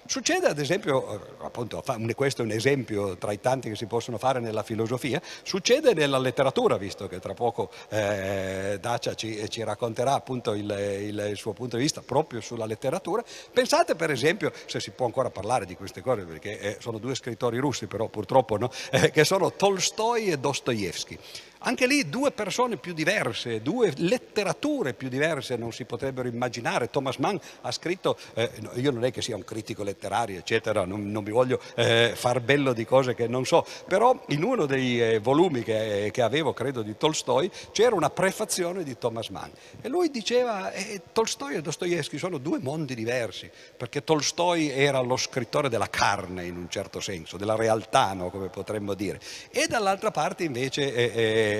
Succede 0.06 0.48
ad 0.48 0.60
esempio, 0.60 1.13
eh, 1.13 1.20
appunto 1.46 1.82
questo 2.16 2.42
è 2.42 2.46
un 2.46 2.52
esempio 2.52 3.18
tra 3.18 3.32
i 3.32 3.39
tanti 3.39 3.70
che 3.70 3.76
si 3.76 3.86
possono 3.86 4.18
fare 4.18 4.39
nella 4.39 4.62
filosofia, 4.62 5.22
succede 5.44 5.94
nella 5.94 6.18
letteratura, 6.18 6.78
visto 6.78 7.08
che 7.08 7.20
tra 7.20 7.34
poco 7.34 7.72
eh, 7.89 8.78
Dacia 8.82 9.13
ci, 9.16 9.50
ci, 9.50 9.63
racconterà 9.63 10.13
appunto 10.13 10.54
il, 10.54 10.70
il, 10.70 11.28
il, 11.30 11.38
suo 11.38 11.54
punto 11.54 11.78
di 11.78 11.84
vista 11.84 12.02
proprio 12.02 12.42
sulla 12.42 12.66
letteratura. 12.66 13.24
Pensate 13.52 13.96
per 13.96 14.12
esempio, 14.12 14.52
se 14.66 14.82
si 14.82 14.92
può 14.92 15.06
ancora 15.06 15.30
parlare 15.30 15.66
di 15.66 15.76
queste 15.76 16.02
cose, 16.02 16.24
perché 16.24 16.60
eh, 16.60 16.78
sono 16.80 16.98
due 16.98 17.16
scrittori 17.16 17.58
russi 17.58 17.88
però 17.88 18.08
purtroppo 18.08 18.58
no, 18.58 18.72
eh, 18.92 19.10
che 19.10 19.24
sono 19.24 19.54
Tolstoi 19.54 20.28
e 20.32 20.38
Dostoevsky. 20.38 21.18
Anche 21.65 21.88
lì 21.88 22.10
due 22.10 22.32
persone 22.32 22.76
più 22.76 22.93
diverse, 22.93 23.62
due 23.62 23.93
letterature 23.95 24.93
più 24.93 25.08
diverse 25.08 25.56
non 25.56 25.71
si 25.71 25.86
potrebbero 25.86 26.28
immaginare. 26.28 26.89
Thomas 26.89 27.15
Mann 27.17 27.38
ha 27.62 27.71
scritto, 27.71 28.17
eh, 28.34 28.52
io 28.76 28.91
non 28.91 29.06
è 29.06 29.12
che 29.12 29.21
sia 29.21 29.38
un 29.38 29.45
critico 29.45 29.82
letterario, 29.82 30.39
eccetera, 30.39 30.84
non, 30.84 31.10
non 31.10 31.23
mi 31.23 31.32
voglio 31.32 31.62
eh, 31.76 32.12
far 32.15 32.41
bello 32.41 32.73
di 32.73 32.84
cose 32.84 33.15
che 33.15 33.28
non 33.28 33.45
so, 33.45 33.65
però 33.88 34.26
in 34.28 34.43
uno 34.43 34.65
dei 34.65 35.02
eh, 35.02 35.19
volumi 35.19 35.63
che, 35.63 36.10
che, 36.12 36.21
avevo, 36.21 36.52
credo, 36.52 36.82
di 36.82 36.97
Tolstoi, 36.97 37.49
c'era 37.71 37.95
una 37.95 38.10
prefazione 38.10 38.84
di 38.84 38.97
Thomas 38.97 39.30
Mann 39.30 39.49
e 39.80 39.88
lui 39.88 40.12
diceva 40.12 40.73
eh, 40.73 41.02
Tolstoi 41.13 41.56
e 41.56 41.62
Dostoevsky 41.62 42.17
sono 42.17 42.39
due 42.39 42.60
mondi 42.60 42.93
diversi, 42.93 43.49
perché 43.78 44.04
Tolstoi 44.04 44.69
era 44.69 44.99
lo 44.99 45.15
scrittore 45.15 45.69
della 45.69 45.89
carne 45.89 46.45
in 46.45 46.58
un 46.58 46.69
certo 46.69 46.99
senso, 46.99 47.38
della 47.38 47.56
realtà, 47.56 48.12
no? 48.12 48.30
come 48.30 48.49
potremmo 48.49 48.95
dire, 48.95 49.21
e 49.49 49.67
dall'altra 49.67 50.12
parte 50.12 50.43
invece 50.43 51.52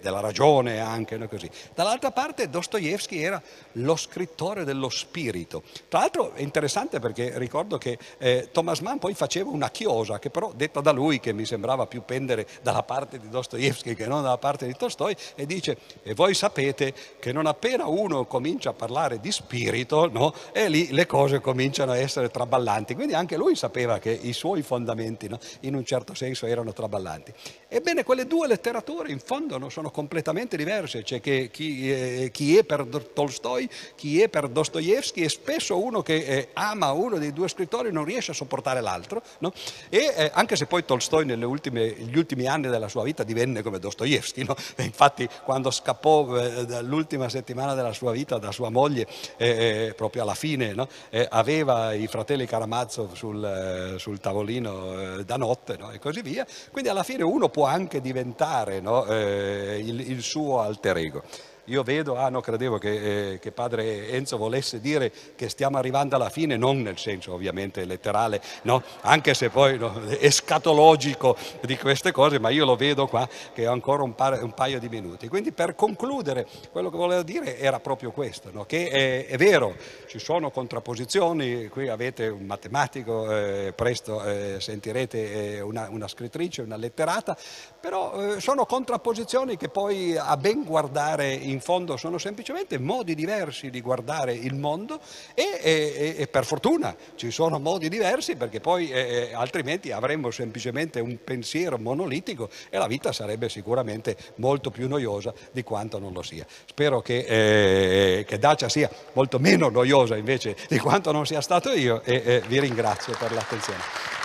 della 0.00 0.20
ragione 0.20 0.80
anche, 0.80 1.16
no? 1.16 1.28
così. 1.28 1.48
Dall'altra 1.74 2.10
parte 2.10 2.48
Dostoevsky 2.48 3.18
era 3.18 3.42
lo 3.72 3.96
scrittore 3.96 4.64
dello 4.64 4.88
spirito. 4.88 5.62
Tra 5.88 6.00
l'altro 6.00 6.34
è 6.34 6.42
interessante 6.42 6.98
perché 6.98 7.38
ricordo 7.38 7.78
che 7.78 7.98
eh, 8.18 8.48
Thomas 8.52 8.80
Mann 8.80 8.98
poi 8.98 9.14
faceva 9.14 9.50
una 9.50 9.70
chiosa, 9.70 10.18
che 10.18 10.30
però 10.30 10.52
detta 10.54 10.80
da 10.80 10.92
lui, 10.92 11.20
che 11.20 11.32
mi 11.32 11.44
sembrava 11.44 11.86
più 11.86 12.02
pendere 12.04 12.46
dalla 12.62 12.82
parte 12.82 13.18
di 13.18 13.28
Dostoevsky 13.28 13.94
che 13.94 14.06
non 14.06 14.22
dalla 14.22 14.38
parte 14.38 14.66
di 14.66 14.74
Tolstoi, 14.74 15.14
e 15.34 15.46
dice, 15.46 15.76
e 16.02 16.14
voi 16.14 16.34
sapete 16.34 16.94
che 17.18 17.32
non 17.32 17.46
appena 17.46 17.86
uno 17.86 18.24
comincia 18.26 18.70
a 18.70 18.72
parlare 18.72 19.20
di 19.20 19.30
spirito, 19.30 20.08
no? 20.10 20.34
e 20.52 20.68
lì 20.68 20.92
le 20.92 21.06
cose 21.06 21.40
cominciano 21.40 21.92
a 21.92 21.96
essere 21.96 22.28
traballanti. 22.30 22.94
Quindi 22.94 23.14
anche 23.14 23.36
lui 23.36 23.54
sapeva 23.54 23.98
che 23.98 24.10
i 24.10 24.32
suoi 24.32 24.62
fondamenti 24.62 25.28
no? 25.28 25.38
in 25.60 25.74
un 25.74 25.84
certo 25.84 26.14
senso 26.14 26.46
erano 26.46 26.72
traballanti. 26.72 27.32
Ebbene, 27.68 28.04
quelle 28.04 28.26
due 28.26 28.46
letterature 28.46 29.10
in 29.10 29.18
fondo 29.18 29.40
non 29.48 29.70
sono 29.70 29.90
completamente 29.90 30.56
diverse, 30.56 31.02
c'è 31.02 31.20
chi, 31.20 31.50
eh, 31.90 32.30
chi, 32.32 32.56
è 32.56 32.64
per 32.64 32.86
Tolstoi, 32.86 33.68
chi 33.94 34.20
è 34.20 34.28
per 34.28 34.48
Dostoevsky 34.48 35.22
e 35.22 35.28
spesso 35.28 35.82
uno 35.82 36.02
che 36.02 36.16
eh, 36.16 36.48
ama 36.54 36.92
uno 36.92 37.18
dei 37.18 37.32
due 37.32 37.48
scrittori 37.48 37.92
non 37.92 38.04
riesce 38.04 38.30
a 38.32 38.34
sopportare 38.34 38.80
l'altro 38.80 39.22
no? 39.38 39.52
e 39.88 40.12
eh, 40.16 40.30
anche 40.34 40.56
se 40.56 40.66
poi 40.66 40.84
Tolstoi 40.84 41.24
negli 41.24 41.44
ultimi 41.44 42.46
anni 42.46 42.68
della 42.68 42.88
sua 42.88 43.02
vita 43.02 43.22
divenne 43.22 43.62
come 43.62 43.78
Dostoevsky, 43.78 44.44
no? 44.44 44.54
infatti 44.78 45.28
quando 45.44 45.70
scappò 45.70 46.36
eh, 46.36 46.66
dall'ultima 46.66 47.28
settimana 47.28 47.74
della 47.74 47.92
sua 47.92 48.12
vita 48.12 48.38
da 48.38 48.52
sua 48.52 48.70
moglie 48.70 49.06
eh, 49.36 49.86
eh, 49.88 49.94
proprio 49.94 50.22
alla 50.22 50.34
fine 50.34 50.72
no? 50.72 50.88
aveva 51.28 51.92
i 51.92 52.06
fratelli 52.06 52.46
Karamazov 52.46 53.14
sul, 53.14 53.96
sul 53.98 54.20
tavolino 54.20 55.22
da 55.24 55.36
notte 55.36 55.78
e 55.92 55.98
così 55.98 56.22
via, 56.22 56.46
quindi 56.70 56.88
alla 56.88 57.02
fine 57.02 57.22
uno 57.22 57.48
può 57.48 57.66
anche 57.66 58.00
diventare 58.00 58.80
il, 59.22 60.10
il 60.10 60.22
suo 60.22 60.60
alter 60.60 60.96
ego. 60.96 61.22
Io 61.66 61.84
vedo, 61.84 62.16
ah 62.16 62.28
no, 62.28 62.40
credevo 62.40 62.78
che, 62.78 63.34
eh, 63.34 63.38
che, 63.38 63.52
padre 63.52 64.08
Enzo 64.08 64.36
volesse 64.36 64.80
dire 64.80 65.12
che 65.36 65.48
stiamo 65.48 65.78
arrivando 65.78 66.16
alla 66.16 66.28
fine, 66.28 66.56
non 66.56 66.82
nel 66.82 66.98
senso 66.98 67.34
ovviamente 67.34 67.84
letterale, 67.84 68.42
no? 68.62 68.82
anche 69.02 69.32
se 69.32 69.48
poi 69.48 69.78
no, 69.78 69.94
escatologico 70.18 71.36
di 71.60 71.78
queste 71.78 72.10
cose, 72.10 72.40
ma 72.40 72.48
io 72.48 72.64
lo 72.64 72.74
vedo 72.74 73.06
qua 73.06 73.28
che 73.54 73.68
ho 73.68 73.72
ancora 73.72 74.02
un, 74.02 74.16
par- 74.16 74.42
un 74.42 74.52
paio 74.54 74.80
di 74.80 74.88
minuti. 74.88 75.28
Quindi 75.28 75.52
per 75.52 75.76
concludere, 75.76 76.48
quello 76.72 76.90
che 76.90 76.96
volevo 76.96 77.22
dire 77.22 77.56
era 77.56 77.78
proprio 77.78 78.10
questo, 78.10 78.50
no? 78.52 78.64
che 78.64 78.88
è, 78.88 79.26
è, 79.28 79.36
vero, 79.36 79.76
ci 80.08 80.18
sono 80.18 80.50
contrapposizioni, 80.50 81.68
qui 81.68 81.88
avete 81.88 82.26
un 82.26 82.44
matematico, 82.44 83.30
eh, 83.30 83.72
presto 83.72 84.24
eh, 84.24 84.56
sentirete 84.58 85.58
eh, 85.58 85.60
una, 85.60 85.86
una, 85.90 86.08
scrittrice, 86.08 86.62
una 86.62 86.76
letterata, 86.76 87.38
però 87.82 88.36
eh, 88.36 88.40
sono 88.40 88.64
contrapposizioni 88.64 89.56
che 89.56 89.68
poi 89.68 90.16
a 90.16 90.36
ben 90.36 90.62
guardare 90.62 91.32
in 91.32 91.60
fondo 91.60 91.96
sono 91.96 92.16
semplicemente 92.16 92.78
modi 92.78 93.16
diversi 93.16 93.70
di 93.70 93.80
guardare 93.80 94.32
il 94.32 94.54
mondo 94.54 95.00
e, 95.34 95.58
e, 95.60 96.14
e 96.16 96.28
per 96.28 96.44
fortuna 96.44 96.94
ci 97.16 97.32
sono 97.32 97.58
modi 97.58 97.88
diversi 97.88 98.36
perché 98.36 98.60
poi 98.60 98.88
eh, 98.88 99.30
eh, 99.30 99.34
altrimenti 99.34 99.90
avremmo 99.90 100.30
semplicemente 100.30 101.00
un 101.00 101.18
pensiero 101.24 101.76
monolitico 101.76 102.48
e 102.70 102.78
la 102.78 102.86
vita 102.86 103.10
sarebbe 103.10 103.48
sicuramente 103.48 104.16
molto 104.36 104.70
più 104.70 104.86
noiosa 104.86 105.34
di 105.50 105.64
quanto 105.64 105.98
non 105.98 106.12
lo 106.12 106.22
sia. 106.22 106.46
Spero 106.64 107.02
che, 107.02 108.18
eh, 108.18 108.24
che 108.24 108.38
Dacia 108.38 108.68
sia 108.68 108.88
molto 109.14 109.40
meno 109.40 109.68
noiosa 109.70 110.16
invece 110.16 110.56
di 110.68 110.78
quanto 110.78 111.10
non 111.10 111.26
sia 111.26 111.40
stato 111.40 111.72
io 111.72 112.00
e 112.04 112.42
vi 112.46 112.60
ringrazio 112.60 113.16
per 113.18 113.32
l'attenzione. 113.32 114.21